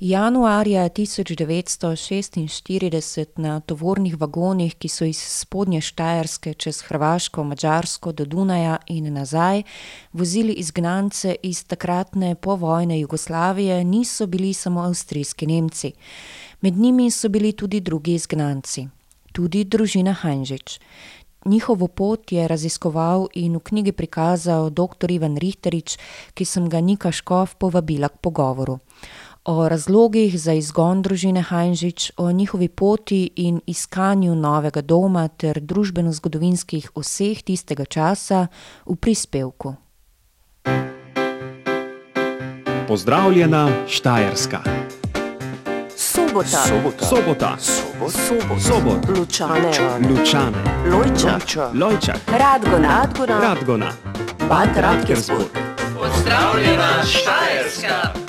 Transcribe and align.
Januarja 0.00 0.88
tisoč 0.88 1.30
devetsto 1.32 1.96
šestinštirideset 1.96 3.38
na 3.40 3.60
tovornih 3.64 4.20
vagonih, 4.20 4.74
ki 4.76 4.90
so 4.92 5.06
iz 5.08 5.16
spodnje 5.16 5.80
Štajerske 5.80 6.52
čez 6.54 6.82
Hrvaško, 6.84 7.44
Madžarsko 7.44 8.12
do 8.12 8.26
Dunaja 8.28 8.76
in 8.92 9.08
nazaj 9.14 9.62
vozili 10.12 10.52
izgnance 10.52 11.36
iz 11.42 11.64
takratne 11.64 12.34
povojne 12.34 13.00
Jugoslavije, 13.00 13.84
niso 13.84 14.26
bili 14.26 14.52
samo 14.52 14.80
avstrijski 14.80 15.46
Nemci. 15.46 15.92
Med 16.60 16.76
njimi 16.76 17.10
so 17.10 17.28
bili 17.28 17.52
tudi 17.52 17.80
drugi 17.80 18.14
izgnanci. 18.14 18.88
Tudi 19.32 19.64
družina 19.64 20.12
Hanžič. 20.12 20.80
Njihovo 21.44 21.88
pot 21.88 22.32
je 22.32 22.48
raziskoval 22.48 23.28
in 23.34 23.56
v 23.56 23.60
knjigi 23.60 23.92
prikazal 23.92 24.70
doktor 24.70 25.10
Ivan 25.10 25.36
Rihtarič, 25.36 25.96
ki 26.34 26.44
sem 26.44 26.68
ga 26.68 26.80
Nika 26.80 27.12
Škof 27.12 27.54
povabila 27.54 28.08
k 28.08 28.16
pogovoru. 28.20 28.78
O 29.48 29.68
razlogih 29.68 30.40
za 30.40 30.52
izgon 30.52 31.02
družine 31.02 31.42
Hanžič, 31.42 32.12
o 32.16 32.32
njihovi 32.32 32.68
poti 32.68 33.30
in 33.36 33.60
iskanju 33.66 34.34
novega 34.34 34.80
doma 34.80 35.28
ter 35.28 35.60
družbenozgodovinskih 35.60 36.90
vseh 36.96 37.42
tistega 37.42 37.84
časa 37.84 38.46
v 38.86 38.96
prispevku. 38.96 39.74
Pozdravljena 42.88 43.68
Štajerska. 43.86 44.60
Sobota. 45.96 46.66
Sobota. 47.08 47.56
Sobot. 48.58 49.18
Lučane. 49.18 49.70
Lučane. 50.10 50.58
Lojča. 50.90 51.70
Lojčak. 51.74 52.18
Radgona. 52.26 52.88
Radgona. 52.88 53.40
Radgona. 53.40 53.92
Bad 54.48 54.76
Radkersburg. 54.76 55.46
Pozdravljena 55.94 57.04
Štajerska. 57.04 58.25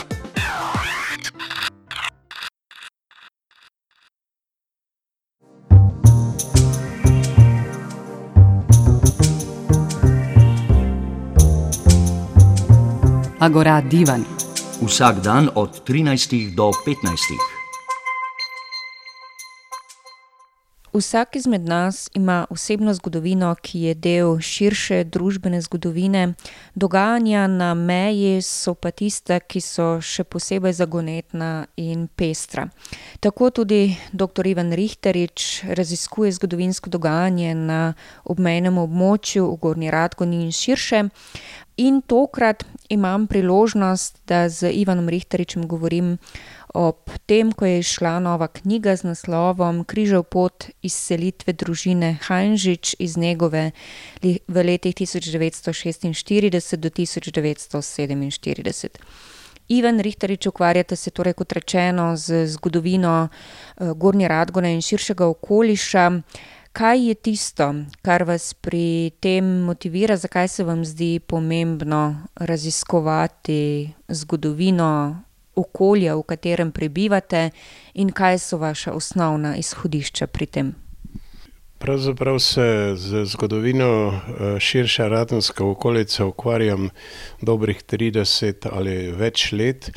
Agora 13.47 13.79
Divan. 13.81 14.25
Vsak 14.83 15.23
dan 15.23 15.47
od 15.55 15.87
13 15.87 16.55
do 16.55 16.71
15. 16.83 17.55
Vsak 20.93 21.35
izmed 21.35 21.61
nas 21.61 22.09
ima 22.13 22.45
osebno 22.49 22.93
zgodovino, 22.93 23.55
ki 23.61 23.79
je 23.79 23.93
del 23.93 24.39
širše 24.39 25.03
družbene 25.03 25.61
zgodovine, 25.61 26.33
dogajanja 26.75 27.47
na 27.47 27.73
meji 27.73 28.41
so 28.41 28.73
pa 28.73 28.91
tista, 28.91 29.39
ki 29.39 29.61
so 29.61 30.01
še 30.01 30.23
posebej 30.23 30.73
zagonetna 30.73 31.67
in 31.77 32.07
pestra. 32.07 32.67
Tako 33.19 33.49
tudi 33.49 33.95
doktor 34.11 34.47
Ivan 34.47 34.73
Rihtarič 34.73 35.63
raziskuje 35.63 36.31
zgodovinsko 36.31 36.89
dogajanje 36.89 37.55
na 37.55 37.93
obmejnem 38.25 38.77
območju 38.77 39.47
v 39.53 39.57
Gornji 39.61 39.91
Radgoni 39.91 40.43
in 40.43 40.51
širše. 40.51 41.05
In 41.77 42.01
tokrat 42.01 42.63
imam 42.89 43.27
priložnost, 43.27 44.17
da 44.27 44.49
z 44.49 44.71
Ivanom 44.73 45.09
Rihtaričem 45.09 45.67
govorim 45.67 46.17
ob 46.73 46.95
tem, 47.25 47.51
ko 47.51 47.65
je 47.65 47.79
izšla 47.79 48.19
nova 48.19 48.47
knjiga 48.47 48.95
z 48.95 49.03
naslovom 49.03 49.83
Križev 49.85 50.23
pot 50.23 50.65
izselitve 50.81 51.53
družine 51.53 52.17
Hanžič 52.25 52.95
iz 52.99 53.17
Negove 53.17 53.71
v 54.47 54.63
letih 54.65 54.95
tisoč 54.95 55.29
devetsto 55.29 55.73
šestinštirideset 55.73 56.81
do 56.81 56.89
tisoč 56.89 57.29
devetsto 57.29 57.81
sedeminštirideset. 57.81 58.97
Ivan 59.69 59.99
Rihtarič, 59.99 60.47
ukvarjate 60.47 60.95
se 60.95 61.11
torej, 61.11 61.33
kot 61.33 61.51
rečeno, 61.51 62.15
z 62.17 62.47
zgodovino, 62.47 63.27
Gornje 63.77 64.27
Radgone 64.27 64.73
in 64.73 64.81
širšega 64.81 65.27
okoliša. 65.27 66.11
Kaj 66.77 67.07
je 67.07 67.13
tisto, 67.15 67.73
kar 68.05 68.21
vas 68.23 68.53
pri 68.53 69.09
tem 69.19 69.45
motivira, 69.65 70.13
zakaj 70.17 70.47
se 70.47 70.63
vam 70.63 70.83
zdi 70.85 71.19
pomembno 71.19 72.27
raziskovati 72.35 73.89
zgodovino 74.07 75.23
okolja, 75.55 76.13
v 76.15 76.23
katerem 76.23 76.71
prebivate, 76.71 77.49
in 77.93 78.11
kaj 78.13 78.37
so 78.39 78.59
vaša 78.61 78.93
osnovna 78.93 79.55
izhodišča 79.57 80.27
pri 80.27 80.45
tem? 80.45 80.69
Pravzaprav 81.81 82.39
se 82.39 82.93
z 82.95 83.25
zgodovino, 83.25 84.21
širše 84.59 85.09
Radenske 85.09 85.63
okolice 85.63 86.23
ukvarjam 86.23 86.89
dobrih 87.41 87.81
trideset 87.83 88.65
ali 88.69 89.11
več 89.17 89.51
let. 89.51 89.89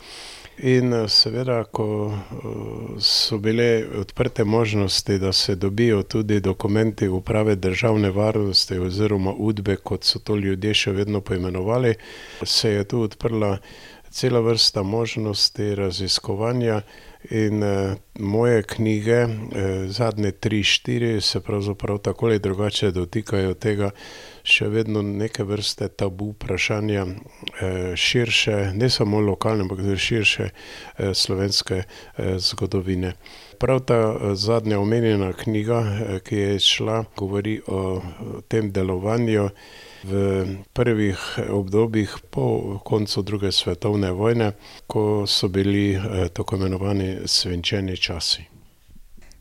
In, 0.63 0.93
seveda, 1.09 1.63
ko, 1.65 2.13
so 2.99 3.39
bile 3.39 3.85
odprte 3.97 4.45
možnosti, 4.45 5.19
da 5.19 5.33
se 5.33 5.55
dobijo 5.55 6.03
tudi 6.03 6.41
dokumenti 6.41 7.09
Uprave 7.09 7.55
državne 7.57 8.11
varnosti 8.11 8.79
oziroma 8.79 9.33
Udbe, 9.33 9.77
kot 9.77 10.05
so 10.05 10.19
to 10.19 10.37
ljudje 10.37 10.75
še 10.75 10.93
vedno 10.93 11.21
poimenovali, 11.21 11.95
se 12.45 12.71
je 12.71 12.85
tu 12.85 13.01
odprla 13.01 13.57
cela 14.11 14.41
vrsta 14.41 14.83
možnosti 14.83 15.75
raziskovanja 15.75 16.83
in, 17.31 17.65
moje 18.19 18.63
knjige, 18.63 19.27
zadnje 19.89 20.31
tri, 20.33 20.63
štiri 20.63 21.21
se 21.21 21.41
pravzaprav 21.41 21.99
tako 21.99 22.27
ali 22.27 22.39
drugače 22.39 22.91
dotikajo 22.91 23.55
tega 23.55 23.91
še 24.43 24.69
vedno 24.69 25.03
neke 25.03 25.45
vrste 25.45 25.89
tabu 25.89 26.31
vprašanja, 26.35 27.07
širše, 27.97 28.73
ne 28.75 28.91
samo 28.91 29.21
lokalne, 29.21 29.67
ampak 29.67 29.83
tudi 29.83 29.99
širše, 29.99 30.49
slovenske, 31.15 31.83
zgodovine. 32.39 33.15
Prav 33.61 33.81
ta, 33.85 34.01
zadnja 34.35 34.81
omenjena 34.81 35.33
knjiga, 35.33 35.81
ki 36.25 36.37
je 36.37 36.55
izšla, 36.57 37.05
govori 37.17 37.61
o 37.67 38.01
tem 38.49 38.73
delovanju 38.73 39.51
v 40.05 40.47
prvih 40.73 41.19
obdobjih 41.51 42.17
po 42.31 42.79
koncu 42.85 43.23
druge 43.23 43.53
svetovne 43.53 44.13
vojne, 44.17 44.53
ko 44.87 45.27
so 45.27 45.49
bili, 45.49 46.01
tako 46.33 46.57
imenovani 46.57 47.19
svinčeni 47.27 47.97
časi. 47.97 48.50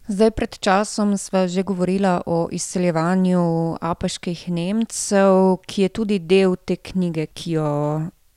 Zdaj, 0.10 0.32
pred 0.34 0.50
časom 0.58 1.14
sva 1.22 1.46
že 1.46 1.62
govorila 1.62 2.26
o 2.26 2.50
izseljevanju 2.52 3.78
Apaških 3.82 4.50
Nemcev, 4.50 5.62
ki 5.70 5.82
je 5.82 5.90
tudi 5.90 6.18
del 6.20 6.56
te 6.58 6.82
knjige, 6.82 7.28
ki 7.30 7.52
jo 7.52 7.70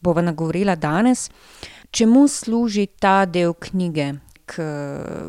bova 0.01 0.21
nagovorila 0.21 0.77
danes. 0.77 1.31
Čemu 1.91 2.29
služi 2.29 2.87
ta 3.01 3.25
del 3.25 3.57
knjige? 3.57 4.13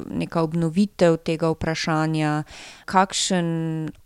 neka 0.09 0.41
obnovitev 0.41 1.17
tega 1.23 1.47
vprašanja, 1.53 2.43
kakšen 2.85 3.47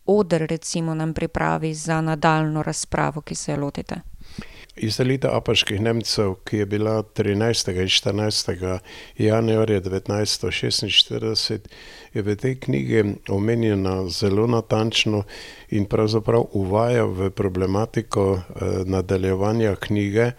oder 0.06 0.46
recimo 0.46 0.94
nam 0.94 1.14
pripravi 1.14 1.74
za 1.74 2.02
nadaljnjo 2.02 2.64
razpravo, 2.64 3.22
ki 3.22 3.36
se 3.36 3.52
je 3.52 3.58
lotite? 3.58 3.96
Izselitev 4.78 5.36
Apaških 5.36 5.82
Nemcev, 5.82 6.36
ki 6.46 6.58
je 6.58 6.66
bila 6.66 7.02
trinajstega 7.04 7.82
in 7.82 7.90
štirinajstega 7.90 8.80
januarja 9.18 9.80
devetnajststo 9.80 10.52
šestinštirideset, 10.52 11.68
je 12.14 12.22
v 12.22 12.36
tej 12.36 12.56
knjigi 12.60 13.04
omenjena 13.30 14.10
zelo 14.10 14.48
natančno 14.48 15.24
in 15.70 15.86
pravzaprav 15.86 16.46
uvaja 16.54 17.06
v 17.06 17.30
problematiko, 17.30 18.42
nadaljevanja 18.86 19.76
knjige, 19.76 20.32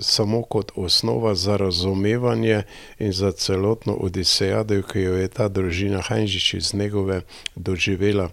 samo 0.00 0.42
kot 0.42 0.72
osnova 0.76 1.34
za 1.34 1.56
razumevanje 1.56 2.62
in 2.98 3.12
za 3.12 3.32
celotno 3.32 3.94
odisejado, 3.94 4.82
ki 4.82 5.00
jo 5.00 5.16
je 5.16 5.28
ta 5.28 5.48
družina 5.48 6.00
Hanžič 6.00 6.54
iz 6.54 6.74
Negove 6.74 7.22
doživela. 7.56 8.30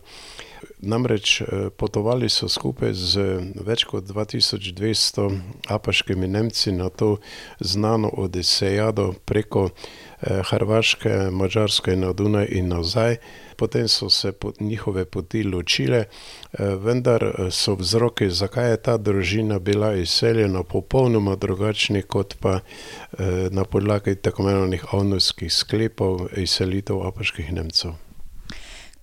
Namreč, 0.83 1.41
potovali 1.77 2.29
so 2.29 2.49
skupaj 2.51 2.91
z 2.93 3.23
več 3.63 3.85
kot 3.87 4.03
dva 4.03 4.25
tisoč 4.27 4.73
dvesto 4.75 5.29
Apaškimi 5.71 6.27
Nemci 6.27 6.71
na 6.75 6.89
to 6.89 7.17
znano 7.59 8.11
odisejado 8.11 9.13
preko, 9.25 9.69
Hrvaške, 10.23 11.09
Madžarske 11.31 11.95
na 11.95 12.13
Dunaj 12.13 12.47
in 12.51 12.69
nazaj. 12.71 13.17
Potem 13.57 13.87
so 13.87 14.09
se 14.09 14.31
njihove 14.59 15.05
poti 15.05 15.43
ločile, 15.43 16.05
vendar 16.59 17.25
so 17.51 17.75
vzroki, 17.75 18.29
zakaj 18.29 18.69
je 18.71 18.77
ta 18.77 18.97
družina 18.97 19.59
bila 19.59 19.93
izseljena, 19.95 20.63
popolnoma 20.63 21.35
drugačni 21.35 22.01
kot 22.01 22.35
pa, 22.39 22.59
na 23.51 23.63
podlagi 23.63 24.15
tako 24.15 24.43
imenovanih 24.43 24.85
avnovskih 24.91 25.53
sklepov 25.53 26.27
izselitev 26.37 27.03
Apaških 27.07 27.53
Nemcev. 27.53 28.02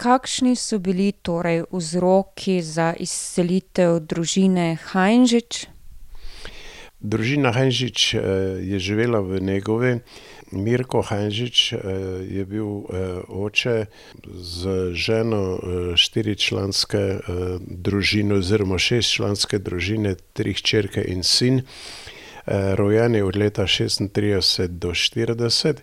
Kakšni 0.00 0.56
so 0.56 0.79
bili 0.81 1.12
torej 1.12 1.67
vzroki 1.69 2.62
za 2.64 2.94
izselitev 2.97 3.99
družine 4.00 4.79
Hanžič? 4.81 5.67
Družina 7.05 7.52
Hanžič, 7.52 8.14
je 8.64 8.79
živela 8.81 9.20
v 9.20 9.44
Negovi. 9.44 10.00
Mirko 10.56 11.05
Hanžič, 11.05 11.76
je 12.32 12.44
bil, 12.49 12.88
oče 13.29 13.93
z 14.25 14.61
ženo, 14.97 15.61
štiričlanske, 16.00 17.05
družine 17.69 18.41
oziroma 18.41 18.81
šestčlanske 18.81 19.61
družine, 19.61 20.17
tri 20.32 20.56
hčerke 20.56 21.05
in 21.05 21.20
sin. 21.20 21.61
Rojeni 22.46 23.22
od 23.22 23.37
leta 23.37 23.62
36 23.62 24.66
do 24.66 24.90
40. 24.90 25.75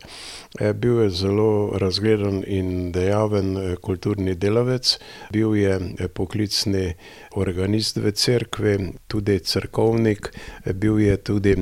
Bil 0.73 1.01
je 1.01 1.09
zelo 1.09 1.77
razgledan 1.77 2.43
in 2.47 2.91
dejaven 2.91 3.75
kulturni 3.81 4.35
delavec, 4.35 4.99
bil 5.31 5.55
je 5.55 5.79
poklicni 6.13 6.93
organist 7.35 7.97
v 7.97 8.11
cerkvi, 8.11 8.77
tudi 9.07 9.39
cerkovnik, 9.39 10.31
bil 10.73 10.99
je 10.99 11.17
tudi 11.17 11.55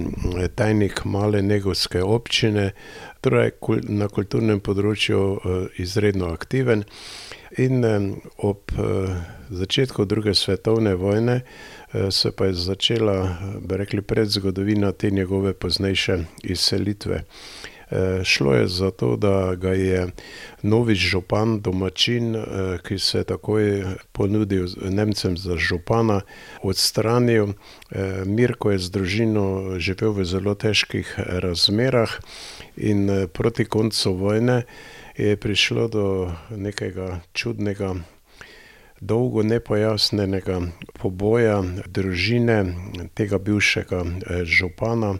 tajnik 0.56 1.06
male 1.06 1.41
negovske 1.41 2.03
občine, 2.03 2.71
torej 3.21 3.51
na 3.89 4.07
kulturnem 4.07 4.59
področju 4.59 5.21
izredno 5.81 6.31
aktiven. 6.33 6.86
In 7.57 7.86
ob 8.44 8.71
začetku 9.50 10.06
druge 10.06 10.33
svetovne 10.36 10.95
vojne 10.95 11.41
se 12.12 12.31
pa 12.31 12.45
je 12.45 12.53
začela, 12.53 13.38
bi 13.62 13.77
rekli, 13.77 14.01
predzgodovina 14.01 14.92
te 14.92 15.12
njegove 15.12 15.53
poznejše 15.53 16.18
izselitve. 16.44 17.24
Šlo 18.24 18.53
je 18.56 18.68
za 18.68 18.92
to, 18.92 19.15
da 19.15 19.56
ga 19.56 19.69
je 19.69 20.07
novi 20.62 20.95
župan, 20.95 21.59
domačin, 21.62 22.36
ki 22.83 23.00
se 23.00 23.18
je 23.18 23.24
takoj 23.24 23.83
ponudil 24.12 24.68
Nemcem 24.89 25.38
za 25.38 25.57
župana, 25.57 26.21
odstranil. 26.63 27.53
Mirko 28.25 28.71
je 28.71 28.80
z 28.80 28.89
družino 28.89 29.45
živel 29.77 30.18
v 30.18 30.25
zelo 30.25 30.56
težkih 30.56 31.13
razmerah 31.18 32.09
in 32.77 33.30
proti 33.33 33.65
koncu 33.65 34.13
vojne 34.13 34.63
je 35.18 35.38
prišlo 35.38 35.88
do 35.88 36.31
nekega 36.50 37.21
čudnega, 37.33 37.95
dolgo 39.06 39.44
nepojasnjenega 39.44 40.60
poboja 41.00 41.60
družine 41.88 42.57
tega 43.13 43.38
bivšega 43.38 44.02
župana, 44.44 45.16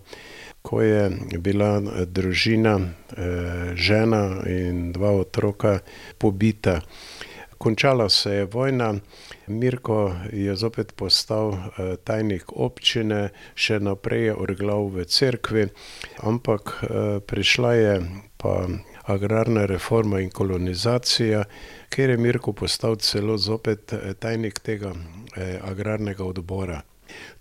ko 0.66 0.82
je 0.82 1.10
bila 1.38 1.78
družina, 2.10 2.80
žena 3.78 4.24
in 4.50 4.90
dva 4.96 5.14
otroka 5.22 5.80
pobita. 6.18 6.82
Končala 7.58 8.10
se 8.10 8.32
je 8.32 8.46
vojna, 8.46 8.96
Mirko 9.48 10.16
je 10.34 10.56
zopet 10.56 10.92
postal 10.98 11.54
tajnik 12.04 12.52
občine, 12.52 13.30
še 13.56 13.80
naprej 13.80 14.26
je 14.26 14.36
orglal 14.36 14.90
v 14.92 15.06
cerkvi, 15.06 15.70
ampak 16.26 16.74
prišla 17.30 17.74
je 17.74 17.96
pa 18.42 18.68
agrarna 19.06 19.66
reforma 19.66 20.20
in 20.20 20.30
kolonizacija, 20.30 21.46
kjer 21.96 22.10
je 22.10 22.18
Mirko 22.18 22.52
postal 22.54 22.96
celo 22.96 23.38
zopet 23.38 23.94
tajnik 24.20 24.60
tega 24.60 24.92
agrarnega 25.64 26.26
odbora. 26.26 26.82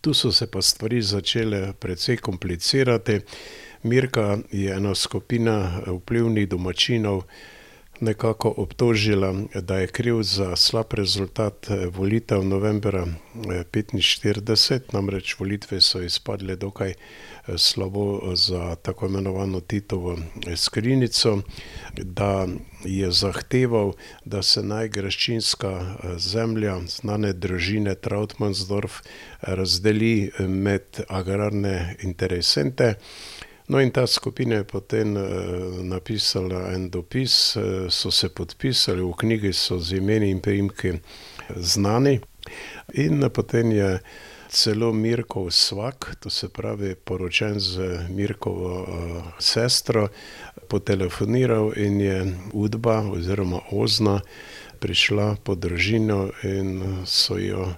Tu 0.00 0.14
so 0.14 0.30
se 0.32 0.46
pa 0.46 0.62
stvari 0.62 1.02
začele 1.02 1.72
precej 1.72 2.16
komplicirati. 2.16 3.20
Mirka 3.82 4.38
je 4.52 4.76
ena 4.76 4.94
skupina 4.94 5.80
vplivnih 5.86 6.48
domačinov 6.48 7.22
nekako 8.04 8.54
obtožila, 8.56 9.34
da 9.54 9.78
je 9.78 9.86
kriv 9.86 10.22
za 10.22 10.56
slab 10.56 10.92
rezultat 10.92 11.66
volitev 11.92 12.44
novembra 12.44 13.06
petinštirideset, 13.70 14.92
namreč 14.92 15.36
volitve 15.38 15.80
so 15.80 16.02
izpadle 16.02 16.56
dokaj 16.56 16.94
slabo 17.56 18.36
za 18.36 18.74
tako 18.74 19.06
imenovano 19.06 19.60
Titovo 19.60 20.18
skrinjico, 20.56 21.38
da 21.96 22.46
je 22.84 23.10
zahteval, 23.10 23.92
da 24.24 24.42
se 24.42 24.62
naj 24.62 24.88
graščinska 24.88 25.96
zemlja 26.18 26.78
znane 26.88 27.32
družine 27.32 27.94
Trautmannsdorf 27.94 29.00
razdeli 29.40 30.30
med 30.38 31.04
agrarne 31.08 31.96
interesente. 32.02 32.94
No, 33.68 33.80
in 33.80 33.90
ta 33.90 34.06
skupina 34.06 34.54
je 34.60 34.64
potem 34.64 35.14
napisala 35.88 36.74
en 36.74 36.90
dopis, 36.90 37.56
so 37.88 38.10
se 38.10 38.28
podpisali, 38.28 39.00
v 39.00 39.12
knjigi 39.16 39.52
so 39.52 39.78
z 39.80 39.96
imeni 39.96 40.30
in 40.30 40.40
priimki 40.40 40.92
znani. 41.56 42.20
In 43.00 43.24
potem 43.32 43.72
je 43.72 43.98
celo 44.48 44.92
Mirkov 44.92 45.50
svak, 45.50 46.14
to 46.20 46.30
se 46.30 46.48
pravi 46.48 46.94
poročen 46.94 47.60
z 47.60 48.06
Mirkovo 48.10 48.86
sestro, 49.38 50.08
potelefoniral 50.68 51.72
in 51.76 52.00
je 52.00 52.36
Udba 52.52 53.00
oziroma 53.10 53.60
Ozna 53.72 54.20
prišla 54.78 55.36
po 55.44 55.54
družino 55.54 56.30
in 56.42 57.00
so 57.06 57.38
jo 57.40 57.72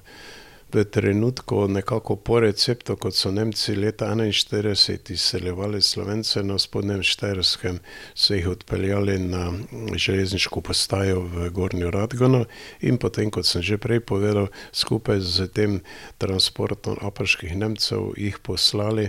v 0.76 0.84
trenutku 0.84 1.68
nekako 1.68 2.16
po 2.16 2.40
receptu, 2.40 2.96
kot 3.00 3.16
so 3.16 3.30
Nemci 3.32 3.72
leta 3.76 4.10
enainštirideset 4.12 5.10
izseljevali 5.10 5.80
Slovence 5.82 6.42
na 6.42 6.58
Spodnjem 6.58 7.00
Štajerskem, 7.02 7.78
so 8.14 8.34
jih 8.34 8.48
odpeljali 8.48 9.18
na 9.18 9.52
železniško 9.96 10.60
postajo 10.60 11.22
v 11.32 11.48
Gornjo 11.50 11.90
Radgono 11.90 12.44
in 12.80 12.98
potem, 13.00 13.30
kot 13.30 13.48
sem 13.48 13.64
že 13.64 13.78
prej 13.80 14.04
povedal, 14.04 14.50
skupaj 14.72 15.20
s 15.20 15.48
tem 15.56 15.80
transportom 16.18 17.00
apaških 17.00 17.56
Nemcev 17.56 18.12
jih 18.20 18.36
poslali 18.38 19.08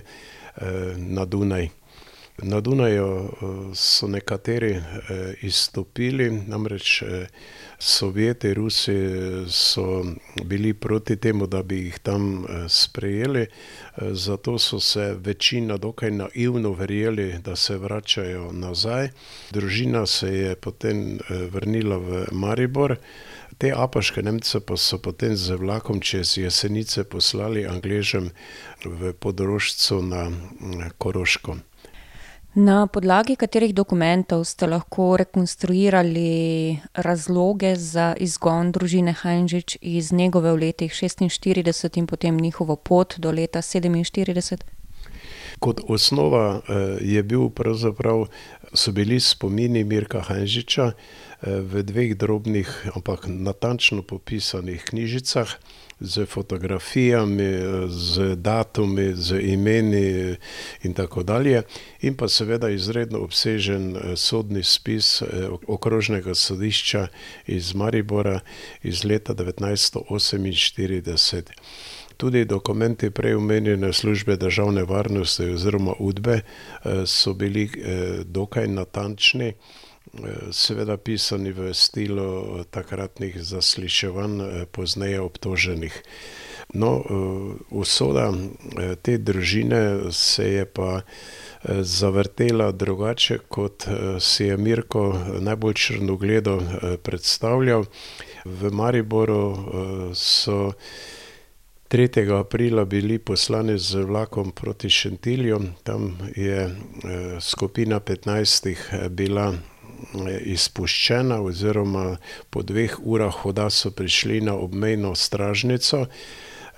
na 0.95 1.25
Dunaj. 1.25 1.67
Na 2.47 2.61
Dunaju 2.61 3.33
so 3.75 4.07
nekateri 4.07 4.77
izstopili, 5.41 6.31
namreč 6.31 7.03
Sovjeti, 7.79 8.53
Rusi 8.53 8.95
so 9.49 10.05
bili 10.43 10.73
proti 10.73 11.15
temu, 11.15 11.47
da 11.47 11.63
bi 11.63 11.77
jih 11.77 11.99
tam 11.99 12.45
sprejeli, 12.69 13.45
zato 13.97 14.57
so 14.59 14.79
se 14.79 15.15
večina 15.19 15.77
dokaj 15.77 16.11
naivno 16.11 16.71
verjeli, 16.71 17.39
da 17.39 17.55
se 17.55 17.77
vračajo 17.77 18.51
nazaj. 18.51 19.09
Družina 19.51 20.05
se 20.05 20.33
je 20.33 20.55
potem 20.55 21.19
vrnila 21.29 21.97
v 21.97 22.25
Maribor, 22.31 22.95
te 23.57 23.71
apaške 23.75 24.21
Nemce 24.23 24.59
pa 24.59 24.77
so 24.77 24.97
potem 24.97 25.35
z 25.35 25.55
vlakom 25.55 26.01
čez 26.01 26.37
Jesenice 26.37 27.03
poslali 27.03 27.65
Angležem 27.65 28.29
v 28.85 29.13
Podrožco 29.13 30.01
na 30.01 30.31
Koroško. 30.97 31.57
Na 32.57 32.87
podlagi 32.89 33.35
katerih 33.37 33.69
dokumentov 33.69 34.41
ste 34.49 34.65
lahko 34.65 35.13
rekonstruirali 35.21 36.79
razloge 37.05 37.75
za 37.77 38.15
izgon 38.17 38.71
družine 38.73 39.13
Heinrich 39.13 39.77
iz 39.81 40.09
Negove 40.09 40.55
v 40.55 40.63
letih 40.63 40.89
šestinštirideset 40.89 42.01
in 42.01 42.07
potem 42.09 42.33
njihovo 42.41 42.75
pot 42.75 43.19
do 43.21 43.29
leta 43.31 43.61
sedeminštirideset? 43.61 44.65
Kot 45.59 45.85
osnova 45.85 46.61
je 47.01 47.21
bil 47.23 47.49
pravzaprav, 47.53 48.25
so 48.73 48.91
bili 48.91 49.19
spomini 49.19 49.83
Mirka 49.83 50.25
Heinricha 50.25 50.91
v 51.45 51.83
dveh 51.85 52.17
drobnih, 52.17 52.89
ampak 52.97 53.29
natančno 53.29 54.01
popisanih 54.01 54.81
knjižicah 54.81 55.53
s 55.99 56.25
fotografijami, 56.29 57.51
z 57.89 58.35
datumi, 58.35 59.13
z 59.15 59.39
imeni 59.41 60.35
in 60.83 60.93
tako 60.93 61.23
dalje. 61.23 61.61
In 62.01 62.17
pa 62.17 62.27
seveda 62.27 62.69
izredno 62.69 63.19
obsežen 63.19 63.97
sodni 64.15 64.63
spis 64.63 65.23
Okrožnega 65.67 66.35
sodišča 66.35 67.07
iz 67.47 67.75
Maribora 67.75 68.39
iz 68.83 69.03
leta 69.03 69.33
devetnajststo 69.33 70.03
oseminštirideset. 70.09 71.51
Tudi 72.17 72.45
dokumenti 72.45 73.09
prej 73.09 73.35
omenjene 73.35 73.93
Službe 73.93 74.37
državne 74.37 74.83
varnosti 74.83 75.49
oziroma 75.49 75.93
Udbe 75.99 76.39
so 77.05 77.33
bili 77.33 77.69
dokaj 78.25 78.67
natančni, 78.67 79.53
seveda 80.51 80.97
pisani 80.97 81.51
v 81.51 81.73
stilu 81.73 82.63
takratnih 82.71 83.37
zasliševanj 83.41 84.65
pozneje 84.71 85.21
obtoženih. 85.21 86.03
No, 86.73 86.99
usoda 87.71 88.33
te 89.01 89.17
družine 89.17 90.11
se 90.11 90.47
je 90.51 90.65
pa 90.65 91.01
zavrtela 91.63 92.71
drugače, 92.71 93.37
kot 93.47 93.87
si 94.19 94.49
je 94.49 94.57
Mirko 94.57 95.15
najbolj 95.39 95.73
črnogledo 95.73 96.57
predstavljal. 97.03 97.85
V 98.45 98.71
Mariboru 98.71 100.11
so 100.15 100.73
tretjega 101.87 102.39
aprila 102.39 102.85
bili 102.85 103.19
poslani 103.19 103.77
z 103.79 104.03
vlakom 104.03 104.51
proti 104.51 104.89
Šentilju, 104.89 105.61
tam 105.83 106.17
je 106.35 106.67
skupina 107.39 107.99
petnajstih 107.99 108.91
bila 109.09 109.53
izpuščena 110.41 111.41
oziroma 111.41 112.17
po 112.49 112.61
dveh 112.61 112.99
urah 113.03 113.33
hoda 113.43 113.69
so 113.69 113.91
prišli 113.91 114.41
na 114.41 114.53
obmejno 114.53 115.15
stražnico. 115.15 116.05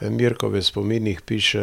Mirko 0.02 0.48
v 0.50 0.62
spominih 0.64 1.22
piše, 1.22 1.62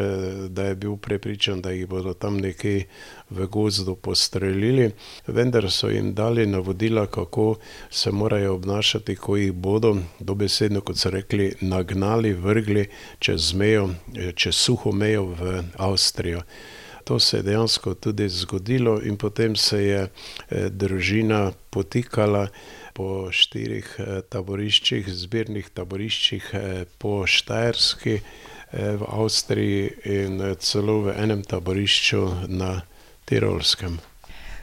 da 0.48 0.64
je 0.68 0.74
bil 0.74 0.96
prepričan, 0.96 1.62
da 1.62 1.70
jih 1.70 1.86
bodo 1.88 2.12
tam 2.12 2.36
nekje 2.36 2.84
v 3.30 3.46
gozdu 3.46 3.96
postrelili, 3.96 4.90
vendar 5.26 5.70
so 5.70 5.88
jim 5.88 6.12
dali 6.14 6.46
navodila, 6.46 7.06
kako 7.06 7.56
se 7.90 8.12
morajo 8.12 8.54
obnašati, 8.54 9.16
ko 9.16 9.36
jih 9.36 9.52
bodo, 9.52 9.96
dobesedno, 10.20 10.80
kot 10.80 10.98
so 11.00 11.10
rekli, 11.10 11.54
nagnali, 11.60 12.32
vrgli 12.32 12.88
čez 13.18 13.54
mejo, 13.54 13.88
čez 14.34 14.54
suho 14.54 14.92
mejo 14.92 15.24
v 15.32 15.62
Avstrijo. 15.76 16.42
To 17.06 17.20
se 17.20 17.36
je 17.36 17.42
dejansko 17.42 17.94
tudi 17.94 18.28
zgodilo, 18.28 18.98
in 19.02 19.16
potem 19.16 19.56
se 19.56 19.82
je 19.82 20.00
eh, 20.02 20.68
družina 20.70 21.52
potikala 21.70 22.48
po 22.94 23.30
štirih 23.30 23.92
eh, 23.98 24.20
taboriščih, 24.28 25.06
zbirnih 25.06 25.70
taboriščih 25.70 26.50
eh, 26.52 26.84
po 26.98 27.22
Štajerski, 27.26 28.20
v 28.76 29.06
Avstriji 29.06 29.84
in 30.10 30.42
celo 30.58 30.98
v 31.06 31.14
enem 31.22 31.44
taborišču 31.46 32.50
na 32.50 32.82
Tirolskem. 33.24 33.94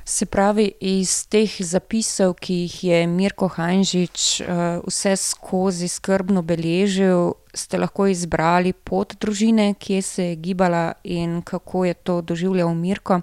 Se 0.06 0.26
pravi, 0.26 0.74
iz 0.84 1.28
teh 1.32 1.48
zapisov, 1.64 2.34
ki 2.44 2.54
jih 2.66 2.74
je 2.84 2.98
Mirko 3.08 3.48
Hanžič 3.48 4.42
vse 4.84 5.14
skozi 5.16 5.88
skrbno 5.88 6.42
beležil, 6.44 7.32
ste 7.56 7.80
lahko 7.80 8.10
izbrali 8.12 8.74
pot 8.74 9.16
družine, 9.16 9.74
kje 9.80 10.02
se 10.02 10.26
je 10.26 10.36
gibala 10.36 10.94
in 11.04 11.40
kako 11.42 11.86
je 11.86 11.94
to 11.94 12.22
doživljal 12.22 12.76
Mirko. 12.76 13.22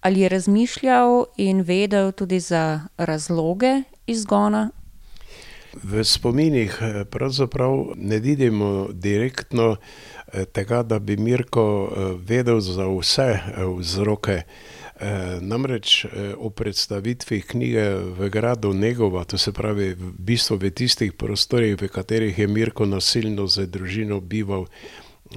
Ali 0.00 0.20
je 0.20 0.28
razmišljal 0.28 1.24
in 1.36 1.66
vedel 1.66 2.12
tudi 2.12 2.38
za 2.40 2.86
razloge 2.96 3.82
izgona? 4.06 4.70
V 5.82 6.04
spominih 6.04 6.78
pravzaprav 7.10 7.92
ne 7.96 8.18
vidimo 8.18 8.88
direktno 8.92 9.76
tega, 10.52 10.82
da 10.82 10.98
bi 10.98 11.16
Mirko 11.16 11.90
vedel 12.22 12.60
za 12.60 12.86
vse 12.86 13.38
vzroke. 13.78 14.42
Namreč 15.40 16.06
o 16.36 16.50
predstavitvi 16.50 17.40
knjige 17.40 17.84
v 18.18 18.28
gradu 18.28 18.72
Negova, 18.74 19.24
to 19.24 19.38
se 19.38 19.52
pravi 19.52 19.92
v 19.94 20.12
bistvu 20.18 20.56
v 20.58 20.70
tistih 20.70 21.12
prostorih, 21.12 21.76
v 21.78 21.88
katerih 21.88 22.38
je 22.38 22.46
Mirko 22.46 22.86
nasilno 22.86 23.46
z 23.46 23.66
družino 23.70 24.20
bival 24.20 24.66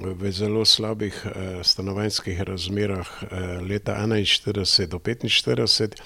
v 0.00 0.32
zelo 0.32 0.64
slabih 0.64 1.14
stanovanjskih 1.62 2.40
razmerah 2.40 3.08
leta 3.62 3.98
enainštirideset 4.02 4.90
do 4.90 4.98
petinštirideset, 4.98 6.00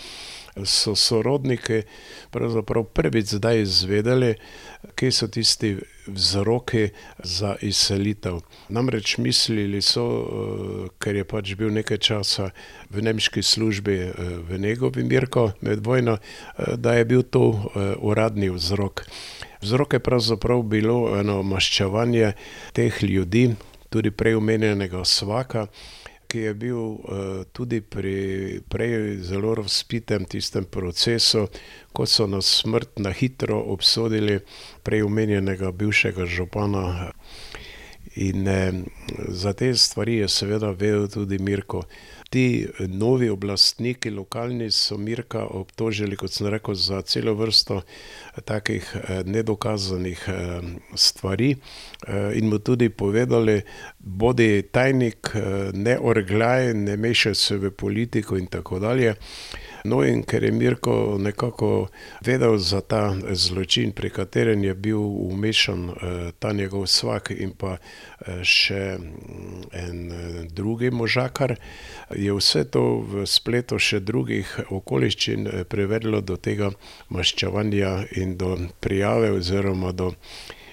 so 0.64 0.94
sorodniki 0.96 1.82
pravzaprav 2.30 2.84
prvič 2.84 3.26
zdaj 3.36 3.62
izvedeli, 3.62 4.34
kje 4.94 5.12
so 5.12 5.28
tisti 5.28 5.76
vzroki 6.06 6.88
za 7.18 7.56
izselitev. 7.60 8.40
Namreč 8.68 9.16
mislili 9.18 9.82
so, 9.82 10.06
ker 10.98 11.16
je 11.16 11.24
pač 11.24 11.54
bil 11.58 11.72
nekaj 11.74 11.98
časa 11.98 12.50
v 12.90 13.02
nemški 13.02 13.42
službi 13.42 13.96
v 14.48 14.58
Negovi 14.58 15.04
Mirko 15.04 15.50
med 15.60 15.86
vojno, 15.86 16.18
da 16.76 16.94
je 16.94 17.04
bil 17.04 17.22
to 17.22 17.70
uradni 17.98 18.50
vzrok. 18.50 19.04
Vzrok 19.60 19.92
je 19.92 20.00
pravzaprav 20.00 20.62
bilo 20.62 21.16
eno 21.18 21.42
maščevanje 21.42 22.32
teh 22.72 23.02
ljudi, 23.02 23.50
tudi 23.90 24.10
prej 24.10 24.36
omenjenega 24.36 25.04
svaka, 25.04 25.66
ki 26.36 26.42
je 26.42 26.54
bil 26.54 26.80
tudi 27.52 27.80
pri 27.80 28.60
prej 28.68 29.22
zelo 29.24 29.54
razvpitem 29.56 30.26
tistem 30.28 30.66
procesu, 30.68 31.46
ko 31.96 32.04
so 32.06 32.26
na 32.28 32.42
smrt 32.44 33.00
na 33.00 33.08
hitro 33.08 33.56
obsodili 33.72 34.42
prej 34.84 35.06
omenjenega 35.08 35.72
bivšega 35.72 36.26
župana. 36.28 37.12
In 38.20 38.44
za 39.28 39.52
te 39.52 39.72
stvari 39.74 40.18
je 40.20 40.28
seveda 40.28 40.74
vedel 40.76 41.08
tudi 41.08 41.38
Mirko. 41.38 41.86
Ti 42.36 42.68
novi 42.88 43.28
oblastniki, 43.32 44.10
lokalni, 44.10 44.66
so 44.70 44.98
Mirka 45.00 45.46
obtožili, 45.56 46.18
kot 46.20 46.34
sem 46.34 46.50
rekel, 46.52 46.74
za 46.76 46.98
celo 47.02 47.32
vrsto 47.34 47.78
takih 48.44 48.90
nedokazanih 49.24 50.26
stvari 50.94 51.54
in 52.36 52.50
mu 52.52 52.58
tudi 52.58 52.90
povedali: 52.92 53.62
"Bodi 53.98 54.62
tajnik, 54.62 55.32
ne 55.72 55.96
orgljaj, 55.98 56.74
ne 56.74 56.96
mešaj 56.96 57.34
se 57.34 57.56
v 57.56 57.70
politiko 57.70 58.36
in 58.36 58.46
tako 58.46 58.78
dalje." 58.78 59.14
No, 59.86 60.00
in 60.02 60.24
ker 60.26 60.42
je 60.44 60.50
Mirko 60.52 61.16
nekako 61.22 61.88
vedel 62.26 62.58
za 62.58 62.80
ta 62.80 63.14
zločin, 63.30 63.92
pri 63.92 64.10
katerem 64.10 64.64
je 64.64 64.74
bil 64.74 64.98
vmešan 65.30 65.90
ta 66.38 66.52
njegov 66.52 66.86
svak 66.90 67.30
in 67.30 67.52
pa 67.54 67.76
še 68.42 68.98
en 69.72 70.00
drugi 70.50 70.90
možakar, 70.90 71.54
je 72.10 72.34
vse 72.34 72.64
to 72.70 72.82
v 73.06 73.26
spletu 73.30 73.78
še 73.78 74.00
drugih 74.00 74.56
okoliščin 74.74 75.48
privedlo 75.70 76.20
do 76.20 76.36
tega 76.36 76.72
maščevanja 77.08 77.92
in 78.18 78.36
do 78.36 78.56
prijave 78.80 79.30
oziroma 79.38 79.92
do 79.92 80.12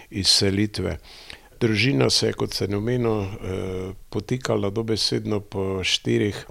izselitve. 0.10 0.98
Družina 1.62 2.10
se 2.10 2.32
je, 2.32 2.34
kot 2.34 2.54
sem 2.54 2.74
omenil, 2.76 3.30
potikala 4.10 4.74
dobesedno 4.74 5.40
po 5.40 5.84
štirih 5.86 6.42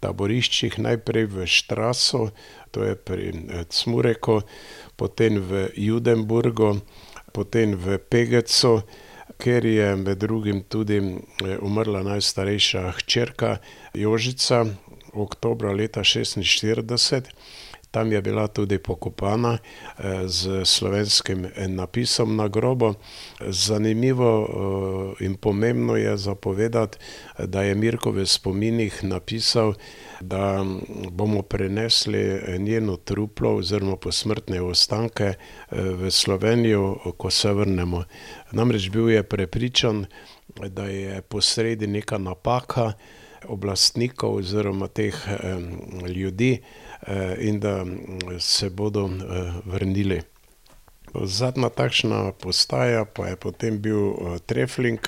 taboriščih, 0.00 0.78
najprej 0.78 1.26
v 1.26 1.46
Strasso, 1.46 2.30
to 2.70 2.84
je 2.84 2.94
pri 2.94 3.32
Cmureku, 3.68 4.42
potem 4.96 5.40
v 5.42 5.68
Judenburgu, 5.74 6.80
potem 7.32 7.74
v 7.74 7.98
Pegecu, 7.98 8.82
kjer 9.38 9.64
je 9.66 9.88
med 9.96 10.18
drugim 10.18 10.62
tudi 10.66 10.98
umrla 11.62 12.02
najstarejša 12.02 12.90
hčerka 12.98 13.58
Jožica 13.94 14.64
oktobra 15.14 15.72
leta 15.72 16.04
šestinštirideset. 16.04 17.30
Tam 17.98 18.12
je 18.12 18.22
bila 18.22 18.46
tudi 18.46 18.78
pokopana 18.78 19.58
s 20.26 20.46
slovenskim 20.64 21.46
napisom 21.66 22.36
na 22.36 22.48
grobu. 22.48 22.94
Zanimivo 23.40 25.16
in 25.20 25.34
pomembno 25.34 25.96
je 25.96 26.16
za 26.16 26.34
povedati, 26.34 26.98
da 27.38 27.62
je 27.62 27.74
Mirko 27.74 28.10
v 28.10 28.26
spominih 28.26 29.04
napisal, 29.04 29.74
da 30.20 30.64
bomo 31.10 31.42
prinesli 31.42 32.40
njeno 32.58 32.96
truplo 32.96 33.56
oziroma 33.56 33.96
posmrtne 33.96 34.62
ostanke 34.62 35.34
v 35.70 36.10
Slovenijo, 36.10 36.94
ko 37.16 37.30
se 37.30 37.52
vrnemo. 37.52 38.04
Namreč 38.52 38.90
bil 38.90 39.10
je 39.10 39.22
prepričan, 39.22 40.06
da 40.68 40.84
je 40.84 41.22
posredi 41.22 41.86
neka 41.86 42.18
napaka 42.18 42.92
oblastnikov 43.48 44.34
oziroma 44.34 44.88
teh 44.88 45.14
ljudi 46.08 46.62
in 47.40 47.60
da 47.60 47.84
se 48.38 48.70
bodo 48.70 49.08
vrnili. 49.64 50.22
Zadnja 51.24 51.68
takšna 51.68 52.32
postaja 52.32 53.04
pa 53.04 53.32
je 53.32 53.36
potem 53.36 53.80
bil 53.80 54.12
Trefling, 54.46 55.00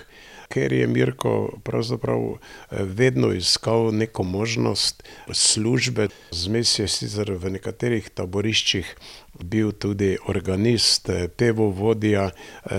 kjer 0.50 0.72
je 0.72 0.86
Mirko 0.86 1.60
pravzaprav 1.64 2.38
vedno 2.70 3.32
iskal 3.32 3.92
neko 3.94 4.22
možnost 4.22 5.02
službe. 5.32 6.08
Zmes 6.30 6.78
je 6.78 6.88
sicer 6.88 7.30
v 7.36 7.52
nekaterih 7.54 8.08
taboriščih 8.10 8.96
bil 9.44 9.70
tudi 9.72 10.16
organist, 10.26 11.10
pevovodja, 11.36 12.30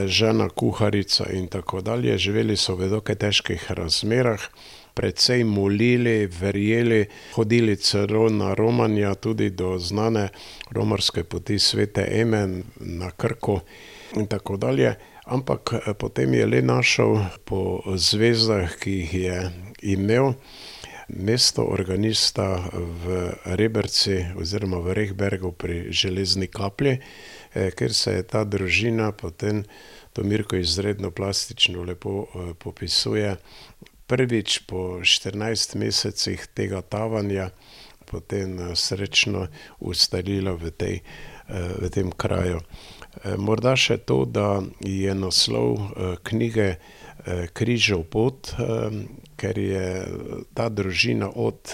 žena 0.05 0.49
kuharica 0.49 1.29
in 1.31 1.47
tako 1.47 1.81
dalje. 1.81 2.17
Živeli 2.17 2.57
so 2.57 2.75
v 2.75 2.89
dokaj 2.89 3.15
težkih 3.15 3.71
razmerah, 3.71 4.49
precej 4.93 5.43
molili, 5.43 6.27
verjeli, 6.27 7.05
hodili 7.35 7.75
celo 7.75 8.29
na 8.29 8.53
romanja, 8.53 9.15
tudi 9.15 9.49
do 9.49 9.77
znane 9.79 10.29
romarske 10.71 11.23
poti 11.23 11.59
svete 11.59 12.07
Eme 12.11 12.63
na 12.79 13.11
Krku 13.11 13.59
in 14.15 14.27
tako 14.27 14.57
dalje. 14.57 14.95
Ampak 15.25 15.73
potem 15.99 16.33
je 16.33 16.45
le 16.45 16.61
našel 16.61 17.19
po 17.45 17.79
zvezdah, 17.95 18.73
ki 18.75 18.91
jih 18.91 19.13
je 19.13 19.37
imel, 19.95 20.33
mesto 21.07 21.63
organista 21.67 22.71
v 22.73 23.31
Reberci 23.45 24.31
oziroma 24.35 24.79
v 24.79 24.95
Rehbergu 24.95 25.51
pri 25.51 25.91
Železni 25.91 26.47
Kapli, 26.47 26.97
kjer 27.51 27.93
se 27.93 28.13
je 28.13 28.23
ta 28.23 28.43
družina 28.43 29.11
potem, 29.11 29.63
to 30.13 30.23
Mirko 30.23 30.55
izredno 30.55 31.11
plastično 31.11 31.83
lepo 31.83 32.27
popisuje, 32.59 33.35
prvič 34.11 34.67
po 34.67 34.99
štirinajst 35.07 35.79
mesecih 35.79 36.43
tega 36.51 36.81
tavanja 36.83 37.53
potem 38.11 38.75
srečno 38.75 39.47
ustalila 39.79 40.51
v 40.59 40.71
tej, 40.75 40.95
v 41.79 41.87
tem 41.87 42.11
kraju. 42.11 42.59
Morda 43.39 43.77
še 43.79 44.01
to, 44.03 44.27
da 44.27 44.59
je 44.83 45.15
naslov 45.15 45.95
knjige 46.27 46.75
Križev 47.55 48.03
pot, 48.11 48.51
ker 49.39 49.55
je 49.55 49.87
ta 50.57 50.67
družina 50.67 51.31
od 51.31 51.71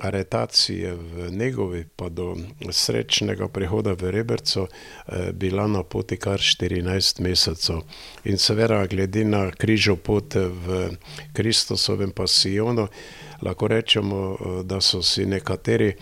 aretacije 0.00 0.94
v 0.94 1.30
Negovi 1.30 1.84
pa 1.96 2.08
do 2.08 2.36
srečnega 2.70 3.48
prihoda 3.48 3.92
v 3.92 4.10
Reberco 4.10 4.66
bila 5.32 5.66
na 5.66 5.82
poti 5.82 6.16
kar 6.16 6.40
štirinajst 6.40 7.20
mesecev. 7.20 7.82
In 8.24 8.38
seveda 8.38 8.86
glede 8.86 9.24
na 9.24 9.50
križev 9.50 9.96
pot 9.96 10.34
v 10.34 10.96
Kristusovem 11.32 12.10
pasijonu 12.10 12.88
lahko 13.42 13.68
rečemo, 13.68 14.36
da 14.64 14.80
so 14.80 15.02
si 15.02 15.26
nekateri 15.26 15.92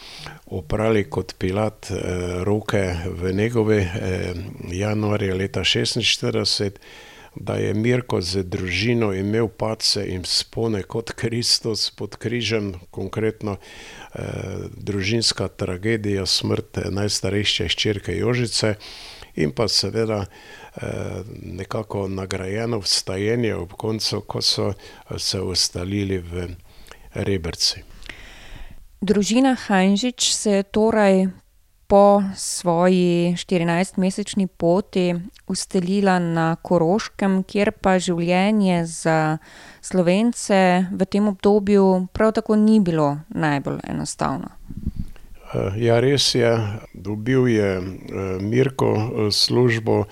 oprali 0.47 1.05
kot 1.11 1.35
Pilat 1.39 1.91
roke 2.45 2.97
v 3.07 3.33
Negovi 3.33 3.81
januarja 4.73 5.35
leta 5.35 5.65
šestinštirideset, 5.65 6.81
da 7.35 7.55
je 7.55 7.75
Mirko 7.75 8.21
z 8.21 8.43
družino 8.43 9.13
imel 9.15 9.49
pace 9.49 10.05
in 10.09 10.25
spone 10.25 10.83
kot 10.83 11.13
Kristus 11.13 11.91
pod 11.91 12.17
križem, 12.17 12.75
konkretno 12.91 13.57
eh, 13.57 14.23
družinska 14.77 15.49
tragedija, 15.49 16.27
smrt 16.27 16.79
najstarejše 16.91 17.69
hčerke 17.69 18.17
Jožice 18.17 18.75
in 19.35 19.53
pa 19.53 19.69
seveda 19.69 20.25
eh, 20.27 20.81
nekako 21.43 22.09
nagrajeno 22.09 22.81
vstajenje 22.81 23.55
ob 23.55 23.73
koncu, 23.73 24.21
ko 24.21 24.43
so 24.43 24.73
se 25.19 25.41
ustalili 25.41 26.19
v 26.19 26.49
Rebrci. 27.15 27.83
Družina 29.01 29.55
Hanžič 29.55 30.33
se 30.35 30.51
je 30.51 30.63
torej 30.63 31.29
po 31.91 32.23
svoji 32.37 33.35
14-mesečni 33.35 34.47
poti 34.47 35.15
ustalila 35.51 36.19
na 36.23 36.55
Koroškem, 36.63 37.43
kjer 37.43 37.73
pa 37.83 37.97
življenje 37.99 38.85
za 38.87 39.39
Slovence 39.83 40.87
v 40.87 41.09
tem 41.11 41.27
obdobju 41.27 42.07
prav 42.15 42.37
tako 42.39 42.55
ni 42.55 42.79
bilo 42.79 43.17
najbolj 43.35 43.81
enostavno. 43.91 44.55
Ja, 45.75 45.99
res 45.99 46.31
je, 46.39 46.53
dobil 46.95 47.49
je 47.51 47.71
Mirko 48.39 48.93
službo, 49.35 50.05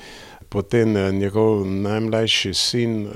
potem 0.50 0.98
njegov 1.14 1.62
najmlajši 1.62 2.54
sin 2.54 3.06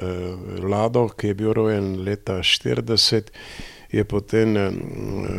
Lado, 0.63 1.09
ki 1.09 1.33
je 1.33 1.35
bil 1.35 1.51
rojen 1.59 1.97
leta 2.07 2.39
40, 2.47 3.35
je 3.93 4.05
potem 4.05 4.57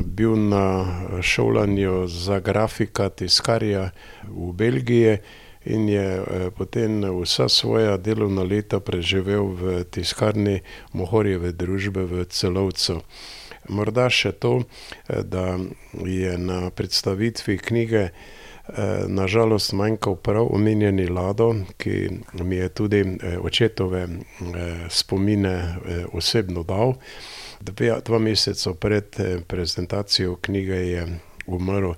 bil 0.05 0.35
na 0.35 0.85
šolanju 1.21 2.07
za 2.07 2.39
grafika 2.39 3.09
tiskarja 3.09 3.89
v 4.29 4.53
Belgiji 4.53 5.17
in 5.65 5.89
je 5.89 6.23
potem 6.57 7.01
vsa 7.21 7.49
svoja 7.49 7.97
delovna 7.97 8.43
leta 8.43 8.79
preživel 8.79 9.47
v 9.55 9.83
tiskarni 9.83 10.59
Mohorjeve 10.93 11.51
družbe 11.51 12.03
v 12.03 12.25
Celovcu. 12.29 13.01
Morda 13.69 14.09
še 14.11 14.33
to, 14.35 14.67
da 15.07 15.55
je 16.03 16.37
na 16.37 16.69
predstavitvi 16.69 17.57
knjige 17.57 18.09
nažalost 19.07 19.73
manjkal 19.73 20.15
prav 20.15 20.47
omenjeni 20.51 21.07
Lado, 21.07 21.55
ki 21.77 22.09
mi 22.43 22.55
je 22.55 22.69
tudi 22.69 23.01
očetove 23.39 24.07
spomine 24.89 25.75
osebno 26.11 26.63
dal. 26.63 26.95
Dve, 27.61 28.01
dva 28.05 28.19
meseca 28.19 28.73
pred 28.73 29.15
prezentacijo 29.47 30.35
knjige 30.41 30.75
je 30.75 31.19
umrl. 31.45 31.93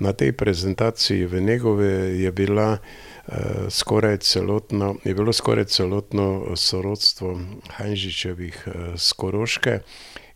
Na 0.00 0.12
tej 0.12 0.32
prezentaciji 0.32 1.26
v 1.26 1.40
njegovi 1.40 2.22
je 2.22 2.32
bila 2.32 2.78
skoraj 3.68 4.16
celotno, 4.18 4.96
je 5.04 5.14
bilo 5.14 5.32
skoraj 5.32 5.64
celotno 5.64 6.56
sorodstvo 6.56 7.40
Hanžičevih 7.68 8.68
s 8.96 9.12
Koroške 9.12 9.78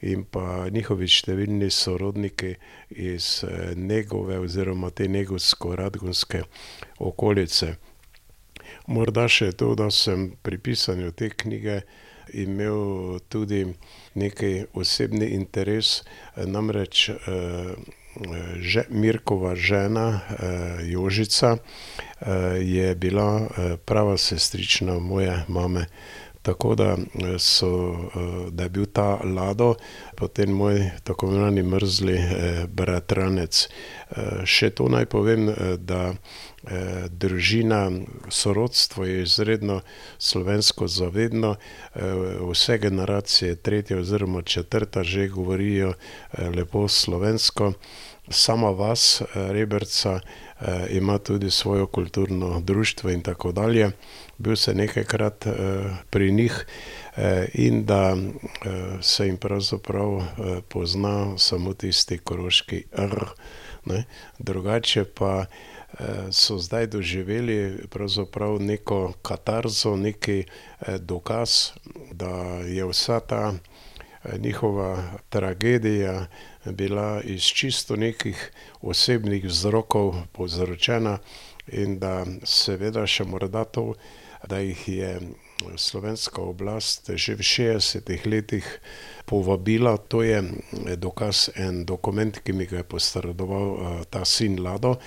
in 0.00 0.24
pa 0.24 0.68
njihovi 0.70 1.08
številni 1.08 1.70
sorodniki 1.70 2.54
iz 2.90 3.44
njegove 3.76 4.38
oziroma 4.38 4.90
te 4.90 5.08
njegovsko-radgonske 5.08 6.42
okolice. 6.98 7.74
Morda 8.86 9.28
še 9.28 9.52
to, 9.52 9.72
da 9.74 9.90
sem 9.90 10.34
pri 10.42 10.58
pisanju 10.58 11.12
te 11.16 11.30
knjige 11.30 11.80
imel 12.32 13.18
tudi 13.28 13.66
neki 14.14 14.64
osebni 14.74 15.26
interes, 15.26 16.02
namreč 16.36 17.10
Mirkova 18.88 19.54
žena 19.54 20.20
Jožica 20.82 21.56
je 22.60 22.94
bila 22.94 23.48
prava 23.84 24.16
sestrična 24.16 24.98
moje 24.98 25.44
mame. 25.48 25.86
Tako 26.44 26.74
da 26.76 26.96
so, 27.38 27.96
da 28.50 28.62
je 28.62 28.68
bil 28.68 28.84
ta 28.92 29.20
Lado 29.24 29.74
potem 30.16 30.50
moj 30.50 30.90
tako 31.04 31.26
imenovani 31.26 31.62
mrzli 31.62 32.18
bratranec. 32.68 33.68
Še 34.44 34.68
to 34.76 34.90
naj 34.92 35.06
povem, 35.08 35.48
da 35.80 36.12
družina, 37.08 37.80
sorodstvo 38.28 39.04
je 39.08 39.22
izredno 39.22 39.80
slovensko 40.18 40.88
zavedno, 40.88 41.56
vse 42.52 42.78
generacije, 42.78 43.56
tretja 43.56 43.98
oziroma 43.98 44.42
četrta 44.42 45.02
že 45.02 45.28
govorijo 45.28 45.94
lepo 46.56 46.88
slovensko. 46.88 47.72
Sama 48.28 48.70
vas 48.70 49.22
Rebrca 49.34 50.20
ima 50.90 51.18
tudi 51.18 51.50
svoje 51.50 51.86
kulturno 51.86 52.60
društvo 52.60 53.10
in 53.10 53.22
tako 53.22 53.52
dalje. 53.52 53.90
Bil 54.38 54.56
sem 54.56 54.76
nekajkrat 54.76 55.46
pri 56.10 56.32
njih 56.32 56.66
in 57.54 57.84
da 57.86 58.16
se 59.02 59.26
jim 59.26 59.36
pravzaprav 59.36 60.22
pozna 60.68 61.38
samo 61.38 61.74
tisti 61.74 62.18
koroški 62.18 62.84
r, 62.92 63.26
ne, 63.84 64.04
drugače 64.38 65.04
pa 65.04 65.44
so 66.30 66.58
zdaj 66.58 66.86
doživeli 66.86 67.86
neko 68.60 69.12
katarzo, 69.22 69.96
neki 69.96 70.44
dokaz, 70.98 71.70
da 72.12 72.30
je 72.66 72.84
vsa 72.84 73.20
ta 73.20 73.54
njihova 74.38 75.02
tragedija 75.28 76.26
bila 76.64 77.20
iz 77.24 77.42
čisto 77.42 77.96
nekih 77.96 78.52
osebnih 78.82 79.44
vzrokov 79.44 80.14
povzročena 80.32 81.18
in 81.68 81.98
da 81.98 82.26
seveda 82.44 83.06
še 83.06 83.24
morda 83.24 83.64
to, 83.64 83.94
da 84.48 84.58
jih 84.58 84.88
je 84.88 85.20
slovenska 85.76 86.42
oblast 86.42 87.10
že 87.14 87.34
v 87.34 87.42
šestdesetih 87.42 88.26
letih 88.26 88.66
povabila, 89.24 89.96
to 89.96 90.22
je 90.22 90.42
dokaz 90.96 91.48
en 91.56 91.84
dokument, 91.84 92.36
ki 92.44 92.52
mi 92.52 92.66
ga 92.66 92.82
je 92.82 92.84
posredoval 92.84 94.04
ta 94.10 94.24
sin 94.24 94.60
Lado, 94.62 94.98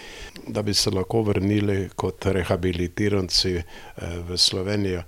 da 0.48 0.62
bi 0.64 0.74
se 0.74 0.90
lahko 0.90 1.22
vrnili 1.22 1.90
kot 1.96 2.26
rehabilitiranci 2.26 3.62
v 4.28 4.38
Slovenijo. 4.38 5.04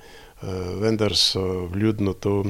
Vendar 0.80 1.16
so 1.16 1.68
vljudno 1.68 2.14
to 2.14 2.44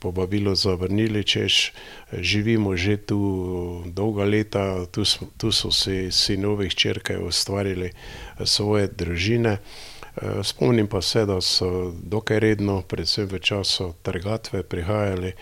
povabilo 0.00 0.54
zavrnili, 0.54 1.24
češ 1.24 1.72
živimo 2.18 2.76
že 2.76 2.96
tu 2.96 3.82
dolga 3.86 4.24
leta, 4.24 4.86
tu 4.86 5.04
tu 5.36 5.52
so 5.52 5.70
si 5.70 6.10
sinovi, 6.10 6.68
hčerke 6.68 7.18
ustvarili 7.18 7.92
svoje 8.44 8.88
družine. 8.88 9.58
Spomnim 10.42 10.86
pa 10.86 11.00
se, 11.02 11.24
da 11.26 11.40
so 11.40 11.92
dokaj 12.02 12.40
redno, 12.40 12.82
predvsem 12.84 13.24
v 13.30 13.40
času 13.40 13.94
trgatve, 14.02 14.62
prihajali 14.62 15.32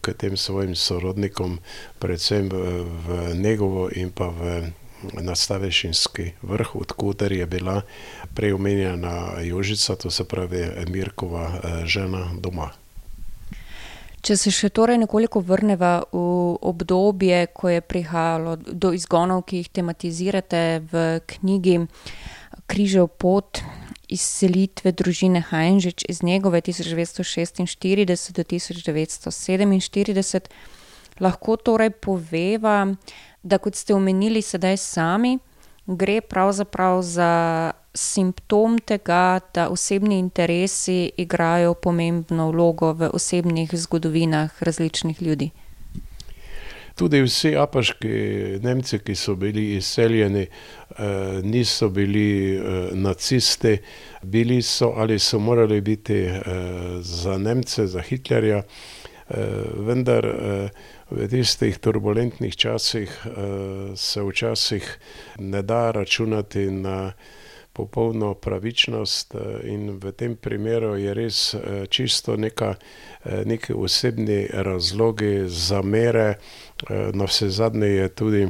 k 0.00 0.14
tem 0.18 0.36
svojim 0.36 0.74
sorodnikom, 0.74 1.58
predvsem 2.02 2.50
v 2.50 3.34
Negovo 3.38 3.86
in 3.94 4.10
pa 4.10 4.34
v 4.34 4.72
na 5.20 5.34
Stavešinski 5.34 6.42
vrh, 6.42 6.76
od 6.76 6.92
koder 6.92 7.32
je 7.32 7.46
bila 7.46 7.82
prej 8.34 8.52
omenjena 8.52 9.40
Jožica, 9.40 9.96
to 9.96 10.10
se 10.10 10.24
pravi 10.24 10.66
Mirkova 10.88 11.60
žena, 11.84 12.28
doma. 12.40 12.70
Če 14.20 14.36
se 14.36 14.50
še 14.52 14.68
torej 14.68 14.98
nekoliko 15.00 15.40
vrneva 15.40 16.02
v 16.12 16.20
obdobje, 16.60 17.46
ko 17.56 17.70
je 17.72 17.80
prihajalo 17.80 18.56
do 18.68 18.92
izgonov, 18.92 19.46
ki 19.48 19.62
jih 19.62 19.70
tematizirate 19.80 20.82
v 20.92 21.04
knjigi 21.24 21.78
Križev 22.68 23.08
pot, 23.16 23.62
izselitve 24.10 24.92
družine 24.92 25.40
Hanžič 25.40 26.04
iz 26.08 26.22
devetsto 26.90 27.24
šestinštirideset 27.24 28.36
do 28.36 28.44
tisoč 28.44 28.82
devetsto 28.84 29.30
sedeminštirideset. 29.30 30.50
Lahko 31.20 31.56
torej 31.56 31.90
poveva, 31.90 32.94
da 33.42 33.58
kot 33.58 33.76
ste 33.76 33.94
omenili 33.94 34.42
sedaj 34.42 34.76
sami, 34.76 35.38
gre 35.86 36.20
pravzaprav 36.20 37.02
za 37.02 37.30
simptom 37.94 38.78
tega, 38.78 39.40
da 39.54 39.68
osebni 39.68 40.18
interesi 40.18 41.10
igrajo 41.16 41.74
pomembno 41.74 42.50
vlogo 42.50 42.92
v 42.92 43.10
osebnih 43.12 43.74
zgodovinah 43.74 44.62
različnih 44.62 45.22
ljudi. 45.22 45.50
Tudi 46.94 47.22
vsi 47.22 47.54
apaški 47.56 48.14
Nemci, 48.62 48.98
ki 48.98 49.14
so 49.14 49.34
bili 49.34 49.76
izseljeni, 49.76 50.46
niso 51.42 51.88
bili 51.88 52.60
nacisti, 52.92 53.78
bili 54.22 54.62
so 54.62 54.92
ali 54.96 55.18
so 55.18 55.38
morali 55.38 55.80
biti 55.80 56.26
za 57.00 57.38
Nemce, 57.38 57.86
za 57.86 58.00
Hitlerja, 58.00 58.62
vendar 59.76 60.26
v 61.10 61.28
tistih 61.30 61.78
turbulentnih 61.78 62.56
časih 62.56 63.14
se 63.96 64.22
včasih 64.22 64.98
ne 65.38 65.62
da 65.62 65.90
računati 65.90 66.70
na 66.70 67.12
popolno 67.72 68.34
pravičnost 68.34 69.34
in 69.64 69.98
v 70.02 70.12
tem 70.12 70.36
primeru 70.36 70.96
je 70.96 71.14
res 71.14 71.54
čisto 71.88 72.36
neka, 72.36 72.74
neki 73.44 73.72
osebni 73.72 74.46
razlogi, 74.52 75.44
zamere, 75.46 76.34
navsezadnje 77.12 77.86
je 77.86 78.08
tudi 78.08 78.48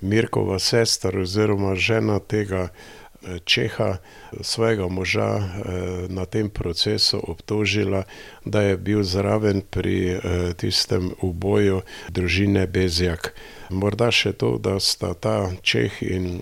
Mirkova 0.00 0.58
sestra 0.58 1.20
oziroma 1.20 1.74
žena 1.74 2.18
tega 2.18 2.68
Čeha, 3.44 3.96
svojega 4.40 4.88
moža 4.88 5.48
na 6.08 6.24
tem 6.24 6.50
procesu 6.50 7.20
obtožila, 7.30 8.04
da 8.44 8.62
je 8.62 8.76
bil 8.76 9.02
zraven 9.02 9.62
pri 9.70 10.20
tistem 10.56 11.10
uboju 11.20 11.82
družine 12.08 12.66
Bezjak. 12.66 13.34
Morda 13.70 14.10
še 14.12 14.32
to, 14.32 14.58
da 14.58 14.76
sta 14.80 15.14
ta 15.14 15.50
Čeh 15.62 16.02
in 16.02 16.40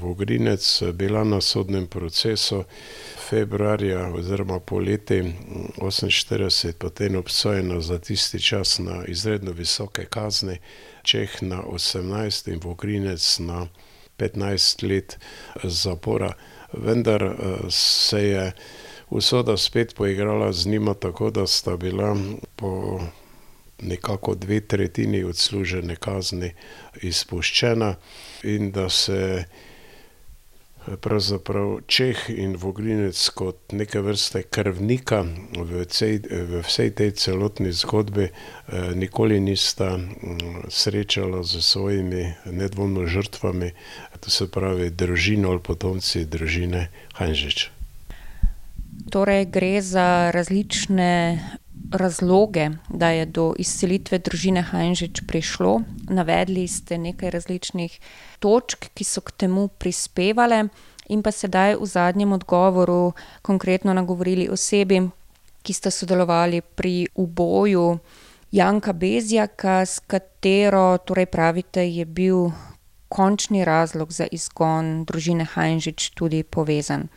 Vogrinec 0.00 0.82
bila 0.92 1.24
na 1.24 1.40
sodnem 1.40 1.86
procesu 1.86 2.64
februarja 3.28 4.08
oziroma 4.14 4.58
poleti 4.60 5.22
1948, 5.78 6.72
potem 6.78 7.16
obsojena 7.16 7.80
za 7.80 7.98
tisti 7.98 8.40
čas 8.42 8.78
na 8.78 9.04
izredno 9.06 9.52
visoke 9.52 10.04
kazni, 10.04 10.58
Čeh 11.02 11.42
na 11.42 11.62
18 11.62 12.52
in 12.52 12.60
Vogrinec 12.62 13.38
na 13.38 13.66
15 14.18 14.88
let 14.88 15.18
zapora. 15.64 16.32
Vendar 16.72 17.36
se 17.70 18.22
je 18.28 18.52
usoda 19.10 19.56
spet 19.56 19.94
poigrala 19.94 20.52
z 20.52 20.66
njima 20.66 20.94
tako, 20.94 21.30
da 21.30 21.46
sta 21.46 21.76
bila 21.76 22.16
po 22.56 23.00
nekako 23.82 24.34
dve 24.34 24.60
tretjini 24.60 25.24
odslužene 25.24 25.96
kazni 25.96 26.52
izpuščena 27.02 27.94
in 28.42 28.70
da 28.72 28.88
se 28.88 29.44
pravzaprav 31.00 31.80
Čeh 31.86 32.30
in 32.30 32.56
Vogrinec 32.56 33.18
kot 33.34 33.72
neke 33.72 34.00
vrste 34.00 34.42
krvnika 34.42 35.26
v, 35.58 35.84
cej, 35.84 36.22
v 36.30 36.62
vsej 36.62 36.90
tej 36.94 37.10
celotni 37.18 37.72
zgodbi 37.74 38.30
nikoli 38.94 39.40
nista 39.40 39.98
srečala 40.68 41.42
z 41.42 41.62
svojimi 41.62 42.34
nedvomno 42.54 43.06
žrtvami, 43.06 43.72
to 44.20 44.30
se 44.30 44.46
pravi 44.46 44.90
družino 44.90 45.50
ali 45.50 45.60
potomci 45.60 46.24
družine 46.24 46.88
Hanžič. 47.18 47.70
Torej 49.10 49.46
gre 49.50 49.82
za 49.82 50.30
različne 50.30 51.38
razloge, 51.92 52.70
da 52.88 53.10
je 53.10 53.26
do 53.26 53.54
izselitve 53.58 54.18
družine 54.18 54.62
Hanžič 54.62 55.22
prišlo. 55.26 55.80
Navedli 56.08 56.68
ste 56.68 56.98
nekaj 56.98 57.30
različnih 57.30 57.98
točk, 58.38 58.90
ki 58.94 59.04
so 59.04 59.20
k 59.20 59.32
temu 59.32 59.68
prispevale, 59.68 60.68
in 61.08 61.22
pa 61.22 61.30
sedaj 61.30 61.76
v 61.78 61.86
zadnjem 61.86 62.32
odgovoru 62.32 63.12
konkretno 63.42 63.94
nagovorili 63.94 64.48
osebi, 64.50 65.02
ki 65.62 65.72
sta 65.72 65.90
sodelovali 65.90 66.60
pri 66.62 67.06
uboju 67.14 67.98
Janka 68.52 68.92
Bezjaka, 68.92 69.82
s 69.86 69.98
katero, 70.06 70.98
torej 70.98 71.26
pravite, 71.26 71.82
je 71.82 72.04
bil 72.04 72.50
končni 73.08 73.64
razlog 73.64 74.12
za 74.12 74.26
izgon 74.30 75.04
družine 75.04 75.44
Hanžič 75.44 76.10
tudi 76.14 76.42
povezan. 76.42 77.08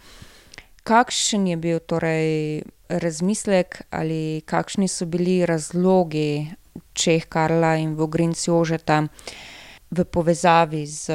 Kakšen 0.83 1.47
je 1.47 1.57
bil 1.57 1.79
torej 1.79 2.61
razmislek 2.89 3.81
ali 3.89 4.41
kakšni 4.45 4.87
so 4.87 5.05
bili 5.05 5.45
razlogi 5.45 6.47
Čeh 6.93 7.25
Karla 7.25 7.75
in 7.75 7.95
Vogrinc 7.95 8.47
Jožeta 8.47 9.03
v 9.91 10.05
povezavi 10.05 10.87
s 10.87 11.09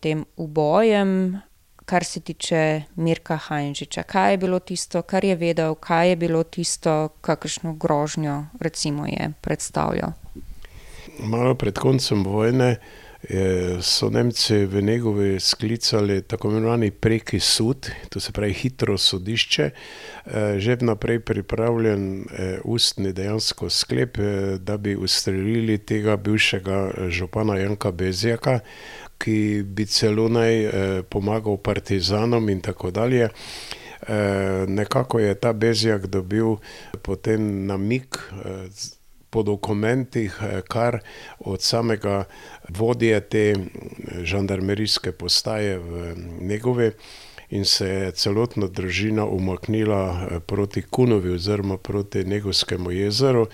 tem 0.00 0.24
ubojem, 0.36 1.38
kar 1.84 2.04
se 2.04 2.20
tiče 2.20 2.82
Mirka 2.96 3.36
Hajnšiča? 3.36 4.02
Kaj 4.02 4.32
je 4.32 4.38
bilo 4.38 4.58
tisto, 4.58 5.02
kar 5.02 5.24
je 5.24 5.36
vedel, 5.36 5.74
kaj 5.74 6.08
je 6.08 6.16
bilo 6.16 6.42
tisto, 6.44 7.08
kakršno 7.20 7.72
grožnjo 7.72 8.44
recimo 8.60 9.06
je 9.06 9.32
predstavljal? 9.40 10.12
Malo 11.18 11.54
pred 11.54 11.78
koncem 11.78 12.24
vojne 12.24 12.76
so 13.82 14.10
Nemci 14.10 14.64
v 14.64 14.82
Negovi 14.82 15.40
sklicali 15.40 16.22
tako 16.22 16.50
imenovani 16.50 16.90
preki 16.90 17.40
sud, 17.40 17.90
to 18.08 18.20
se 18.20 18.32
pravi 18.32 18.52
hitro 18.52 18.98
sodišče, 18.98 19.70
že 20.58 20.76
vnaprej 20.78 21.20
pripravljen 21.20 22.24
ustni 22.64 23.12
dejansko 23.12 23.70
sklep, 23.70 24.18
da 24.58 24.76
bi 24.76 24.94
ustrelili 24.96 25.78
tega 25.78 26.16
bivšega 26.16 27.08
župana 27.10 27.58
Janka 27.58 27.90
Bezjaka, 27.90 28.60
ki 29.18 29.62
bi 29.66 29.86
celo 29.86 30.28
naj 30.30 30.70
pomagal 31.10 31.58
partizanom 31.58 32.48
in 32.48 32.60
tako 32.62 32.90
dalje. 32.90 33.28
Nekako 34.68 35.18
je 35.18 35.34
ta 35.34 35.52
Bezjak 35.52 36.06
dobil 36.06 36.56
potem 37.02 37.66
namig 37.66 38.14
po 39.30 39.42
dokumentih, 39.42 40.36
kar 40.68 41.00
od 41.38 41.62
samega 41.62 42.24
vodje 42.68 43.20
te 43.20 43.54
žandarmerijske 44.22 45.12
postaje 45.12 45.78
v 45.78 46.14
Negovi, 46.40 46.92
in 47.50 47.64
se 47.64 47.88
je 47.88 48.10
celotna 48.12 48.66
družina 48.66 49.24
umaknila 49.24 50.28
proti 50.46 50.82
Kunovi 50.82 51.30
oziroma 51.32 51.78
proti 51.78 52.24
Negovskemu 52.24 52.90
jezeru. 52.90 53.46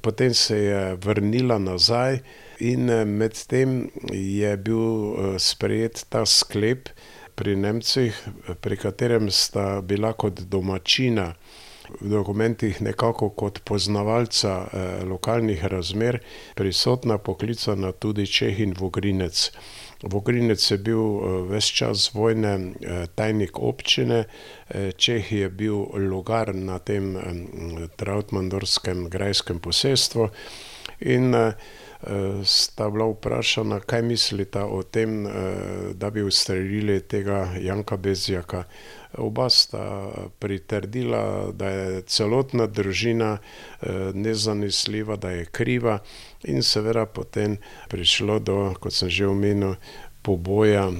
Potem 0.00 0.34
se 0.34 0.58
je 0.58 0.96
vrnila 0.96 1.58
nazaj 1.58 2.18
in 2.60 2.84
medtem 3.16 3.90
je 4.12 4.56
bil 4.56 5.38
sprejet 5.38 6.04
ta 6.08 6.26
sklep 6.26 6.88
pri 7.34 7.56
Nemcih, 7.56 8.14
pri 8.60 8.76
katerem 8.76 9.30
sta 9.30 9.80
bila 9.80 10.12
kot 10.12 10.40
domačina 10.40 11.34
v 12.00 12.08
dokumentih 12.10 12.80
nekako 12.82 13.30
kot 13.30 13.60
poznavalca 13.64 14.68
lokalnih 15.04 15.64
razmer 15.64 16.18
prisotna, 16.54 17.18
poklicana 17.18 17.92
tudi 17.92 18.26
Čeh 18.26 18.60
in 18.60 18.74
Vogrinec. 18.78 19.50
Vogrinec 20.02 20.70
je 20.70 20.78
bil 20.78 21.02
ves 21.48 21.68
čas 21.72 22.10
vojne 22.14 22.74
tajnik 23.14 23.58
občine, 23.58 24.24
Čeh 24.96 25.32
je 25.32 25.48
bil 25.48 25.86
logar 26.10 26.54
na 26.54 26.78
tem 26.78 27.16
Trautmannsdorfskem 27.96 29.08
grajskem 29.08 29.60
posestvu 29.60 30.28
in 31.00 31.32
sta 32.44 32.90
bila 32.90 33.06
vprašana, 33.10 33.80
kaj 33.80 34.02
mislita 34.02 34.66
o 34.66 34.82
tem, 34.82 35.24
da 35.94 36.10
bi 36.10 36.22
ustrelili 36.22 37.00
tega 37.00 37.48
Janka 37.60 37.96
Bezjaka. 37.96 38.64
Oba 39.18 39.48
sta 39.50 40.10
pritrdila, 40.38 41.52
da 41.52 41.68
je 41.68 42.02
celotna 42.02 42.66
družina 42.66 43.38
nezanesljiva, 44.14 45.16
da 45.16 45.30
je 45.30 45.44
kriva, 45.44 45.98
in 46.44 46.62
seveda 46.62 47.06
potem 47.06 47.56
prišlo 47.88 48.38
do, 48.38 48.58
kot 48.80 48.92
sem 48.92 49.08
že 49.08 49.26
omenil, 49.26 49.76
poboja 50.22 50.90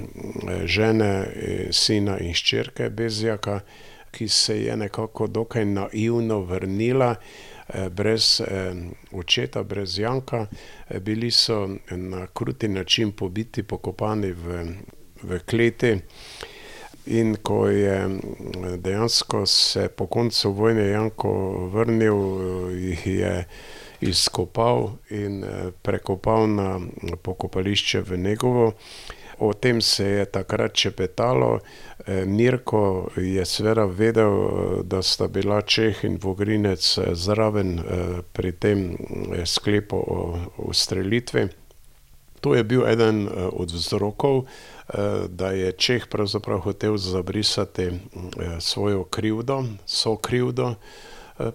žene, 0.64 1.26
sina 1.72 2.18
in 2.20 2.32
hčerke 2.32 2.90
Bezjaka, 2.90 3.60
ki 4.14 4.28
se 4.28 4.60
je 4.62 4.76
nekako 4.76 5.26
dokaj 5.26 5.64
naivno 5.64 6.40
vrnila 6.46 7.16
brez 7.90 8.40
očeta, 9.12 9.62
brez 9.62 9.98
Janka. 9.98 10.46
Bili 11.00 11.30
so 11.30 11.68
na 11.90 12.26
kruti 12.26 12.68
način 12.68 13.12
pobiti, 13.12 13.62
pokopani 13.62 14.32
v, 14.32 14.64
v 15.22 15.38
kleti. 15.38 15.98
In 17.06 17.36
ko 17.42 17.66
je 17.68 18.08
dejansko 18.78 19.46
se 19.46 19.88
po 19.88 20.06
koncu 20.06 20.52
vojne 20.52 20.88
Janko 20.88 21.32
vrnil, 21.72 22.16
jih 22.72 23.06
je 23.06 23.44
izkopal 24.00 24.90
in 25.10 25.44
prekopal 25.82 26.48
na 26.48 26.80
pokopališče 27.22 28.00
v 28.00 28.18
Negovo. 28.18 28.72
O 29.44 29.52
tem 29.52 29.80
se 29.84 30.04
je 30.04 30.24
takrat 30.24 30.72
šepetalo, 30.76 31.58
Mirko 32.26 33.10
je 33.16 33.44
seveda 33.44 33.84
vedel, 33.84 34.32
da 34.88 35.02
sta 35.02 35.28
bila 35.28 35.60
Čeh 35.60 36.04
in 36.08 36.16
Vogrinec 36.22 36.80
zraven 37.12 37.76
pri 38.32 38.52
tem 38.52 38.96
sklepu 39.44 40.00
o 40.00 40.38
ustrelitvi. 40.64 41.48
To 42.40 42.54
je 42.54 42.64
bil 42.64 42.86
eden 42.88 43.28
od 43.52 43.72
vzrokov, 43.72 44.46
da 45.28 45.52
je 45.52 45.72
Čeh 45.72 46.08
pravzaprav 46.08 46.64
hotel 46.64 46.96
zabrisati 46.96 47.90
svojo 48.60 49.04
krivdo, 49.04 49.64
sokrivdo 49.86 50.74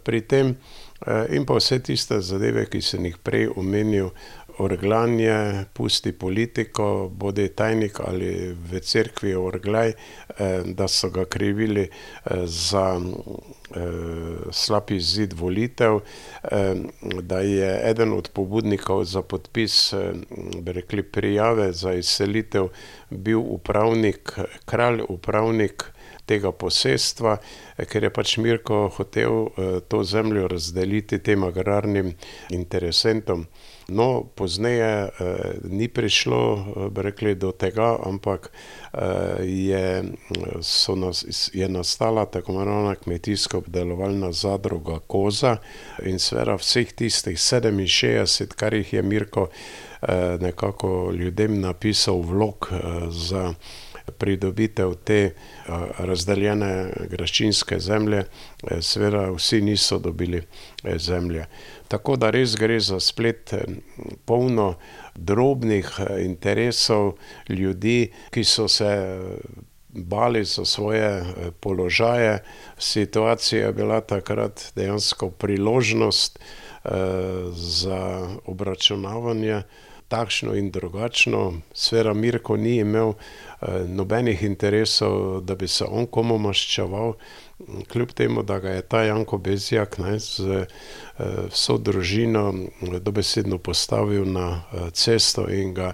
pri 0.04 0.22
tem. 0.22 0.56
In 1.30 1.46
pa 1.46 1.56
vse 1.56 1.78
tiste 1.80 2.18
zadeve, 2.22 2.66
ki 2.68 2.82
sem 2.84 3.06
jih 3.06 3.18
prej 3.24 3.48
omenil, 3.56 4.10
orglanje, 4.60 5.66
pusti 5.74 6.12
politiko, 6.12 7.10
bodi 7.12 7.48
tajnik 7.56 8.00
ali 8.00 8.54
v 8.54 8.80
cerkvi 8.80 9.34
orglaj, 9.36 9.94
da 10.66 10.88
so 10.88 11.10
ga 11.10 11.26
krivili 11.26 11.88
za 12.46 13.00
slab 14.52 14.92
izid 14.92 15.34
volitev, 15.34 16.00
da 17.22 17.40
je 17.40 17.70
eden 17.90 18.14
od 18.14 18.30
pobudnikov 18.34 19.04
za 19.04 19.22
podpis, 19.22 19.94
bi 20.62 20.72
rekli, 20.72 21.04
prijave 21.04 21.72
za 21.74 21.94
izselitev 21.94 22.70
bil 23.10 23.40
upravnik, 23.40 24.34
kralj 24.66 25.02
upravnik 25.10 25.84
tega 26.30 26.52
posestva, 26.52 27.38
ker 27.90 28.06
je 28.06 28.14
pač 28.14 28.38
Mirko 28.38 28.88
hotel 28.98 29.50
to 29.90 30.04
zemljo 30.04 30.48
razdeliti 30.48 31.20
tem 31.26 31.44
agrarnim 31.44 32.14
interesentom. 32.54 33.48
No, 33.90 34.24
pozneje 34.36 35.10
ni 35.64 35.88
prišlo, 35.88 36.66
bi 36.92 37.02
rekli, 37.02 37.36
do 37.36 37.52
tega, 37.52 37.98
ampak 38.06 38.52
je, 39.44 40.04
nas, 40.96 41.50
je 41.54 41.70
nastala 41.70 42.26
tako 42.26 42.52
imenovana 42.52 42.96
kmetijsko 42.96 43.58
obdelovalna 43.58 44.32
zadruga 44.32 45.00
Koza 45.00 45.58
in 46.06 46.20
seveda 46.20 46.56
vseh 46.56 46.94
tistih 46.94 47.38
67, 47.38 48.56
kar 48.56 48.74
jih 48.74 48.94
je 48.94 49.02
Mirko 49.02 49.48
nekako 50.40 51.12
ljudem 51.12 51.62
napisal 51.62 52.22
vlog 52.22 52.70
za 53.10 53.54
pridobitev 54.12 54.94
te 55.04 55.34
razdeljene 55.98 56.92
graščinske 57.12 57.80
zemlje, 57.80 58.24
seveda 58.82 59.30
vsi 59.32 59.62
niso 59.62 60.00
dobili 60.00 60.42
zemlje. 60.84 61.46
Tako 61.88 62.16
da 62.16 62.30
res 62.30 62.56
gre 62.56 62.80
za 62.80 63.00
splet 63.00 63.54
polno 64.26 64.76
drobnih 65.16 65.90
interesov 66.22 67.14
ljudi, 67.50 68.12
ki 68.32 68.44
so 68.44 68.68
se 68.68 68.90
bali 69.90 70.44
za 70.46 70.66
svoje 70.66 71.24
položaje. 71.60 72.44
Situacija 72.78 73.66
je 73.66 73.74
bila 73.74 74.02
takrat 74.02 74.72
dejansko 74.76 75.30
priložnost 75.30 76.40
za 77.52 78.30
obračunavanje, 78.46 79.62
takšno 80.08 80.56
in 80.56 80.72
drugačno. 80.72 81.54
Seveda 81.74 82.14
Mirko 82.14 82.58
ni 82.58 82.78
imel 82.78 83.14
nobenih 83.88 84.44
interesov, 84.44 85.42
da 85.42 85.56
bi 85.56 85.68
se 85.68 85.86
on 85.86 86.06
komu 86.08 86.38
maščeval, 86.38 87.14
kljub 87.92 88.12
temu, 88.16 88.44
da 88.44 88.60
ga 88.60 88.70
je 88.70 88.82
ta 88.82 89.04
Janko 89.04 89.38
Bezjak 89.38 89.98
ne, 90.00 90.16
z 90.20 90.66
vso 91.52 91.78
družino 91.78 92.54
dobesedno 93.04 93.58
postavil 93.58 94.24
na 94.32 94.64
cesto 94.96 95.50
in 95.52 95.74
ga 95.74 95.92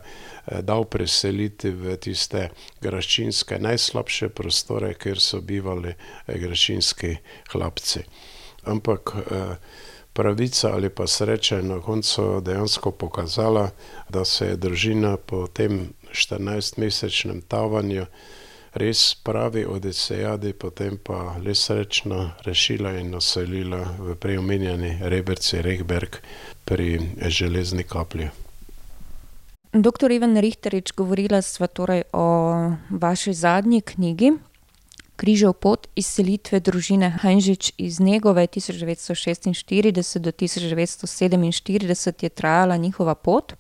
dal 0.62 0.86
preseliti 0.86 1.72
v 1.74 1.98
tiste 1.98 2.52
graščinske 2.86 3.58
najslabše 3.60 4.30
prostore, 4.30 4.94
kjer 4.94 5.18
so 5.20 5.42
bivali 5.42 5.96
graščinski 6.28 7.16
hlapci. 7.56 8.06
Ampak 8.70 9.16
pravica 10.14 10.72
ali 10.74 10.90
pa 10.90 11.08
sreča 11.08 11.58
je 11.58 11.64
na 11.64 11.82
koncu 11.82 12.42
dejansko 12.46 12.92
pokazala, 12.92 13.72
da 14.10 14.26
se 14.26 14.54
je 14.54 14.56
družina 14.56 15.18
po 15.18 15.48
tem 15.48 15.90
štirinajstmesečnem 16.16 17.42
tavanju 17.48 18.06
res 18.76 19.16
pravi 19.24 19.66
odisejadi 19.66 20.54
potem 20.54 20.98
pa 20.98 21.36
le 21.44 21.56
srečno 21.56 22.32
rešila 22.46 22.96
in 23.00 23.12
naselila 23.16 23.84
v 24.00 24.16
prej 24.16 24.40
omenjeni 24.40 24.98
Reberci 25.02 25.62
Rehberk 25.62 26.20
pri 26.66 27.00
Železni 27.30 27.84
Kapli. 27.84 28.30
Doktor 29.76 30.12
Ivan 30.12 30.40
Rihterič, 30.40 30.92
govorila 30.96 31.42
sva 31.42 31.68
torej 31.68 32.04
o 32.14 32.26
vaši 32.90 33.34
zadnji 33.34 33.82
knjigi 33.82 34.32
Križev 35.16 35.54
pot 35.64 35.88
izselitve 35.96 36.60
družine 36.60 37.08
Hajnžič 37.22 37.72
iz 37.80 38.00
devetsto 38.80 39.16
šestinštirideset 39.16 40.22
do 40.22 40.32
tisoč 40.32 40.68
devetsto 40.68 41.08
sedeminštirideset 41.08 42.24
je 42.24 42.30
trajala 42.30 42.76
njihova 42.78 43.16
pot. 43.16 43.54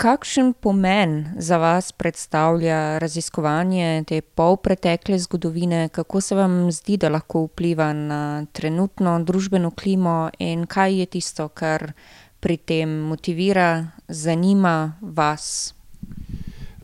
Kakšen 0.00 0.54
pomen 0.56 1.26
za 1.36 1.56
vas 1.60 1.92
predstavlja 1.92 2.98
raziskovanje 2.98 4.04
te 4.08 4.20
polpretekle 4.20 5.18
zgodovine, 5.18 5.88
kako 5.92 6.20
se 6.20 6.34
vam 6.34 6.72
zdi, 6.72 6.96
da 6.96 7.08
lahko 7.08 7.42
vpliva 7.44 7.92
na 7.92 8.46
trenutno 8.52 9.18
družbeno 9.24 9.70
klimo, 9.70 10.30
in 10.38 10.64
kaj 10.66 10.96
je 11.00 11.06
tisto, 11.06 11.48
kar 11.48 11.92
pri 12.40 12.56
tem 12.56 12.88
motivira, 12.88 13.90
zanima 14.08 14.96
vas? 15.00 15.74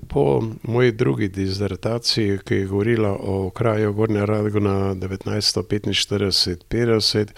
Po 0.09 0.43
moji 0.63 0.93
drugi 0.93 1.29
disertaciji, 1.29 2.39
ki 2.45 2.55
je 2.55 2.67
govorila 2.67 3.17
o 3.17 3.51
kraju 3.51 3.93
Gornja 3.93 4.25
Radgona 4.25 4.95
devetnajststo 4.95 5.63
petinštirideset-petdeset, 5.63 7.33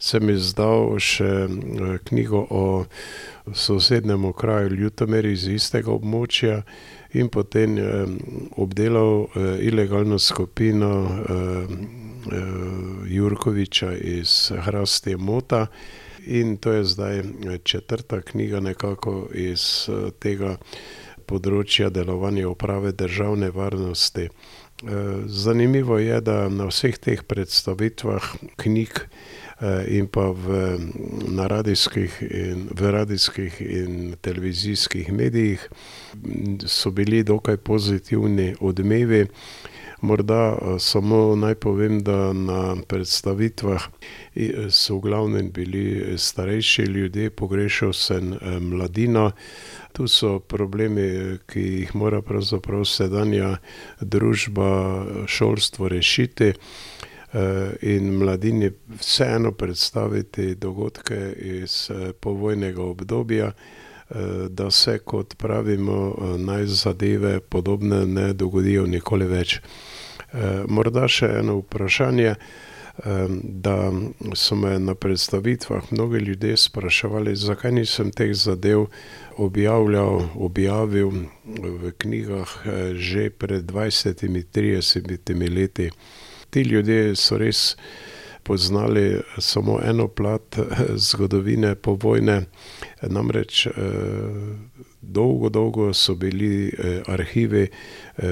sem 0.00 0.30
izdal 0.32 0.96
še 0.98 1.30
knjigo 2.08 2.46
o 2.50 2.64
sosednjem 3.52 4.24
okraju 4.24 4.74
Ljutomer 4.74 5.26
iz 5.28 5.46
istega 5.48 5.92
območja 5.92 6.62
in 7.12 7.28
potem 7.28 7.76
obdelal 8.56 9.26
ilegalno 9.60 10.18
skupino 10.18 10.92
Jurkoviča 13.10 13.92
iz 13.96 14.52
Hrastja 14.56 15.18
Mota. 15.18 15.66
In 16.26 16.56
to 16.56 16.72
je 16.72 16.84
zdaj 16.84 17.22
četrta 17.64 18.20
knjiga 18.20 18.60
nekako 18.60 19.28
iz 19.34 19.88
tega 20.20 20.56
področja 21.26 21.88
delovanja 21.90 22.48
Uprave 22.50 22.92
državne 22.92 23.50
varnosti. 23.54 24.28
Zanimivo 25.26 25.98
je, 26.00 26.20
da 26.20 26.48
na 26.48 26.68
vseh 26.70 26.96
teh 26.98 27.22
predstavitvah 27.22 28.30
knjig 28.60 29.02
in 29.88 30.06
pa 30.08 30.30
v, 30.30 30.78
na 31.28 31.46
radijskih 31.46 32.22
in, 32.30 32.68
v 32.72 32.90
radijskih 32.90 33.60
in 33.60 34.14
televizijskih 34.20 35.12
medijih 35.12 35.68
so 36.66 36.90
bili 36.90 37.22
dokaj 37.24 37.56
pozitivni 37.56 38.54
odmevi. 38.60 39.26
Morda 40.00 40.56
samo 40.78 41.36
naj 41.36 41.54
povem, 41.54 41.98
da 42.00 42.32
na 42.32 42.76
predstavitvah 42.88 43.82
so 44.70 44.96
v 44.96 45.00
glavnem 45.00 45.50
bili 45.52 46.16
starejši 46.18 46.82
ljudje, 46.82 47.30
pogrešal 47.30 47.92
sem 47.92 48.32
mladino. 48.60 49.32
Tu 49.92 50.08
so 50.08 50.38
problemi, 50.38 51.36
ki 51.46 51.60
jih 51.60 51.94
mora 51.94 52.22
pravzaprav 52.22 52.84
sedanja 52.84 53.58
družba, 54.00 55.04
šolstvo 55.26 55.88
rešiti. 55.88 56.54
In 57.82 58.08
mladini 58.18 58.70
vseeno 58.98 59.52
predstaviti 59.52 60.54
dogodke 60.54 61.32
iz 61.38 61.90
povojnega 62.20 62.82
obdobja, 62.82 63.52
da 64.48 64.70
se, 64.70 64.98
kot 64.98 65.36
pravimo, 65.38 66.16
naj 66.38 66.66
zadeve 66.66 67.40
podobne 67.40 68.06
ne 68.06 68.32
dogodijo 68.32 68.86
nikoli 68.86 69.26
več. 69.30 69.60
Morda 70.68 71.06
še 71.08 71.28
eno 71.38 71.60
vprašanje, 71.60 72.34
da 73.42 73.76
so 74.34 74.56
me 74.58 74.78
na 74.78 74.94
predstavitvah 74.94 75.92
mnogi 75.92 76.18
ljudje 76.18 76.56
spraševali, 76.56 77.36
zakaj 77.36 77.72
nisem 77.72 78.10
teh 78.10 78.34
zadev 78.34 78.88
objavljal, 79.36 80.26
objavil 80.34 81.12
v 81.46 81.92
knjigah 81.98 82.56
že 82.94 83.30
pred 83.30 83.64
dvajsetimi, 83.64 84.42
tridesetimi 84.42 85.48
leti. 85.48 85.90
Ti 86.50 86.60
ljudje 86.62 87.16
so 87.16 87.38
res 87.38 87.76
poznali 88.42 89.20
samo 89.38 89.80
eno 89.84 90.08
plat 90.08 90.56
zgodovine 90.94 91.74
povojne, 91.74 92.42
namreč 93.02 93.66
dolgo, 95.00 95.48
dolgo 95.48 95.92
so 95.94 96.14
bili 96.14 96.72
arhivi 97.06 97.68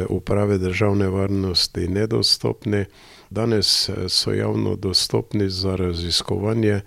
Uprave 0.09 0.59
državne 0.59 1.09
varnosti 1.09 1.89
nedostopni, 1.89 2.85
danes 3.31 3.91
so 4.09 4.33
javno 4.33 4.77
dostopni 4.77 5.51
za 5.51 5.77
raziskovanje 5.77 6.81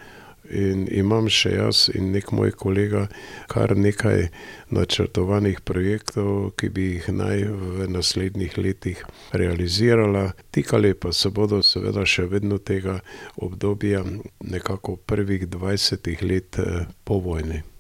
in 0.52 0.88
imam 0.92 1.30
še 1.30 1.56
jaz 1.56 1.88
in 1.96 2.12
neki 2.12 2.36
moj 2.36 2.52
kolega 2.60 3.08
kar 3.52 3.76
nekaj 3.78 4.28
načrtovanih 4.72 5.62
projektov, 5.66 6.52
ki 6.60 6.70
bi 6.70 6.88
jih 6.94 7.10
naj 7.16 7.48
v 7.48 7.90
naslednjih 7.92 8.58
letih 8.58 9.04
realizirala. 9.32 10.32
Tikale 10.52 10.94
pa 10.94 11.12
se 11.12 11.30
bodo 11.30 11.64
seveda 11.64 12.06
še 12.06 12.28
vedno 12.32 12.60
tega 12.60 13.00
obdobja 13.36 14.04
nekako 14.40 14.96
prvih 14.96 15.48
dvajsetih 15.50 16.24
let 16.24 16.60
po 17.04 17.20
vojni. 17.20 17.71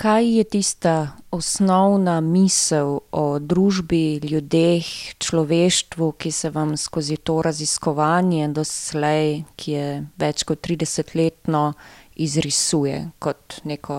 Kaj 0.00 0.36
je 0.36 0.44
tista 0.44 1.12
osnovna 1.30 2.20
misel 2.20 2.98
o 3.12 3.38
družbi, 3.38 4.20
ljudeh, 4.24 4.86
človeštvu, 5.18 6.12
ki 6.12 6.30
se 6.32 6.50
vam 6.50 6.72
skozi 6.76 7.16
to 7.16 7.42
raziskovanje 7.44 8.48
doslej, 8.48 9.42
ki 9.60 9.74
je 9.74 9.90
več 10.16 10.46
kot 10.48 10.62
tridesetletno, 10.64 11.74
izrisuje 12.16 13.10
kot 13.18 13.60
neko 13.68 13.98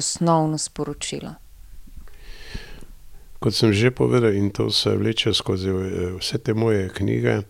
osnovno 0.00 0.56
sporočilo? 0.56 1.34
Kot 3.38 3.54
sem 3.54 3.76
že 3.76 3.92
povedal, 3.92 4.32
in 4.32 4.48
to 4.48 4.70
se 4.72 4.96
vleče 4.96 5.34
skozi 5.36 5.76
vse 6.16 6.40
te 6.40 6.56
moje 6.56 6.88
knjige, 6.88 7.42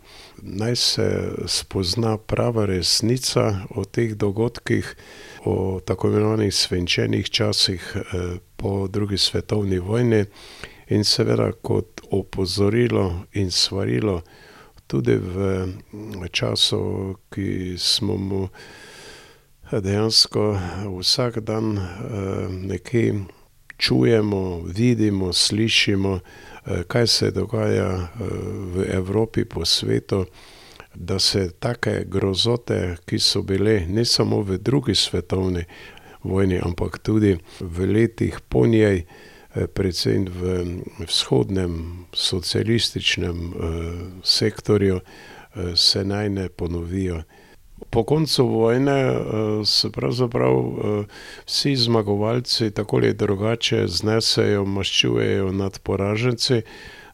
naj 0.42 0.76
se 0.76 1.08
spozna 1.46 2.18
prava 2.18 2.66
resnica 2.66 3.70
o 3.70 3.86
teh 3.86 4.18
dogodkih, 4.18 4.96
o 5.48 5.80
tako 5.84 6.08
imenovanih 6.08 6.54
svinčenih 6.54 7.30
časih 7.30 7.96
po 8.56 8.88
drugi 8.88 9.18
svetovni 9.18 9.78
vojni. 9.78 10.24
In 10.88 11.04
seveda 11.04 11.52
kot 11.52 12.00
opozorilo 12.10 13.24
in 13.32 13.50
svarilo 13.50 14.22
tudi 14.86 15.16
v 15.20 16.28
času, 16.30 17.14
ki 17.30 17.76
smo 17.78 18.16
mu 18.16 18.48
dejansko 19.72 20.58
vsak 21.00 21.38
dan 21.38 21.76
nekaj 22.48 23.12
čujemo, 23.76 24.62
vidimo, 24.64 25.32
slišimo, 25.32 26.20
kaj 26.88 27.06
se 27.06 27.30
dogaja 27.30 28.08
v 28.74 28.84
Evropi, 28.92 29.44
po 29.44 29.64
svetu, 29.64 30.24
da 31.00 31.18
se 31.18 31.50
take 31.50 32.04
grozote, 32.06 32.96
ki 33.06 33.18
so 33.18 33.42
bile 33.42 33.86
ne 33.86 34.04
samo 34.04 34.42
v 34.42 34.58
drugi 34.58 34.94
svetovni 34.94 35.64
vojni, 36.22 36.58
ampak 36.58 36.98
tudi 36.98 37.36
v 37.60 37.86
letih 37.86 38.40
po 38.48 38.66
njej, 38.66 39.04
predvsem 39.74 40.26
v 40.26 40.42
vzhodnem 41.06 42.04
socialističnem 42.12 43.54
sektorju, 44.24 45.00
se 45.74 46.04
naj 46.04 46.28
ne 46.30 46.48
ponovijo. 46.48 47.22
Po 47.90 48.02
koncu 48.04 48.46
vojne 48.46 48.98
se 49.64 49.90
pravzaprav 49.90 50.54
vsi 51.46 51.76
zmagovalci 51.76 52.70
tako 52.70 52.96
ali 52.96 53.14
drugače 53.14 53.86
znesejo, 53.86 54.64
maščujejo 54.64 55.52
nad 55.52 55.78
poraženci, 55.78 56.62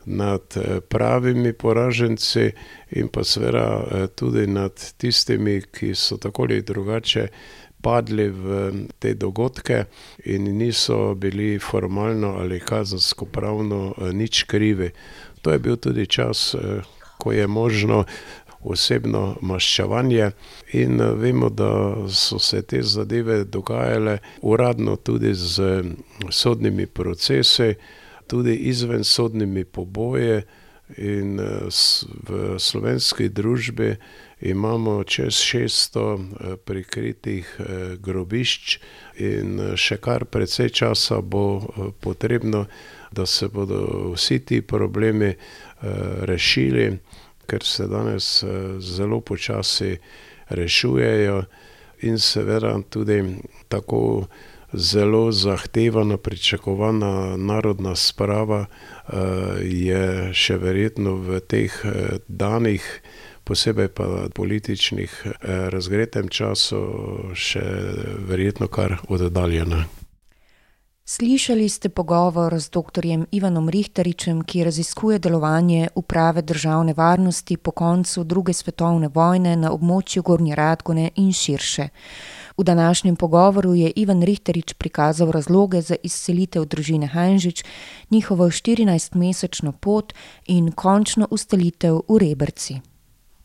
nad 0.04 0.42
pravimi 0.88 1.52
poraženci 1.52 2.50
in 2.90 3.08
pa 3.08 3.24
seveda 3.24 4.08
tudi 4.14 4.46
nad 4.46 4.92
tistimi, 4.96 5.62
ki 5.72 5.94
so 5.94 6.16
tako 6.16 6.42
ali 6.42 6.62
drugače 6.62 7.28
padli 7.84 8.28
v 8.28 8.72
te 8.98 9.14
dogodke 9.14 9.84
in 10.24 10.56
niso 10.56 11.14
bili 11.14 11.58
formalno 11.58 12.36
ali 12.40 12.60
kazenskopravno 12.60 13.94
nič 14.12 14.42
krivi. 14.42 14.90
To 15.42 15.52
je 15.52 15.58
bil 15.58 15.76
tudi 15.76 16.06
čas, 16.06 16.54
ko 17.18 17.32
je 17.32 17.46
možno 17.46 18.04
osebno 18.64 19.36
maščevanje 19.40 20.30
in 20.72 21.00
vemo, 21.20 21.48
da 21.48 21.68
so 22.08 22.38
se 22.38 22.62
te 22.62 22.82
zadeve 22.82 23.44
dogajale 23.44 24.18
uradno 24.42 24.96
tudi 24.96 25.34
s 25.34 25.60
sodnimi 26.30 26.86
procesi, 26.86 27.74
tudi 28.26 28.54
izvensodnimi 28.54 29.64
poboji 29.64 30.42
in 30.96 31.40
v 32.28 32.58
slovenski 32.58 33.28
družbi 33.28 33.96
imamo 34.40 35.04
čez 35.04 35.40
šeststo 35.40 36.20
prikritih 36.64 37.48
grobišč 37.98 38.78
in 39.24 39.60
še 39.80 39.96
kar 40.04 40.24
precej 40.28 40.68
časa 40.68 41.20
bo 41.20 41.64
potrebno, 42.00 42.66
da 43.12 43.26
se 43.26 43.48
bodo 43.48 44.12
vsi 44.12 44.38
ti 44.44 44.60
problemi 44.60 45.32
rešili, 46.28 46.98
ker 47.46 47.64
se 47.64 47.88
danes 47.88 48.44
zelo 48.78 49.20
počasi 49.20 49.96
rešujejo 50.48 51.44
in 52.02 52.18
seveda 52.18 52.76
tudi 52.90 53.22
tako 53.68 54.26
zelo 54.74 55.32
zahtevana, 55.32 56.16
pričakovana 56.16 57.36
narodna 57.36 57.96
sprava 57.96 58.66
je 59.62 60.32
še 60.34 60.56
verjetno 60.58 61.16
v 61.16 61.40
teh 61.40 61.72
danih, 62.28 62.84
posebej 63.44 63.88
pa 63.88 64.28
političnih, 64.34 65.18
razgretem 65.74 66.28
času 66.28 66.80
še 67.34 67.64
verjetno 68.24 68.68
kar 68.68 68.98
oddaljena. 69.08 69.84
Slišali 71.04 71.68
ste 71.68 71.92
pogovor 71.92 72.56
z 72.56 72.70
doktorjem 72.72 73.26
Ivanom 73.30 73.68
Rihtaričem, 73.68 74.40
ki 74.40 74.64
raziskuje 74.64 75.18
delovanje 75.18 75.88
Uprave 75.94 76.42
državne 76.42 76.94
varnosti 76.96 77.56
po 77.56 77.70
koncu 77.70 78.24
druge 78.24 78.52
svetovne 78.52 79.10
vojne 79.12 79.52
na 79.56 79.72
območju 79.72 80.22
Gornje 80.22 80.56
Radgone 80.56 81.10
in 81.16 81.28
širše. 81.32 81.88
V 82.56 82.64
današnjem 82.64 83.16
pogovoru 83.16 83.74
je 83.74 83.92
Ivan 83.96 84.22
Rihtarič 84.22 84.72
prikazal 84.72 85.30
razloge 85.30 85.80
za 85.80 85.96
izselitev 86.02 86.64
družine 86.64 87.06
Hanžič, 87.06 87.64
njihovo 88.10 88.50
štirinajstmesečno 88.50 89.72
pot 89.72 90.12
in 90.46 90.72
končno 90.72 91.28
ustalitev 91.30 92.00
v 92.08 92.18
Reberci. 92.18 92.80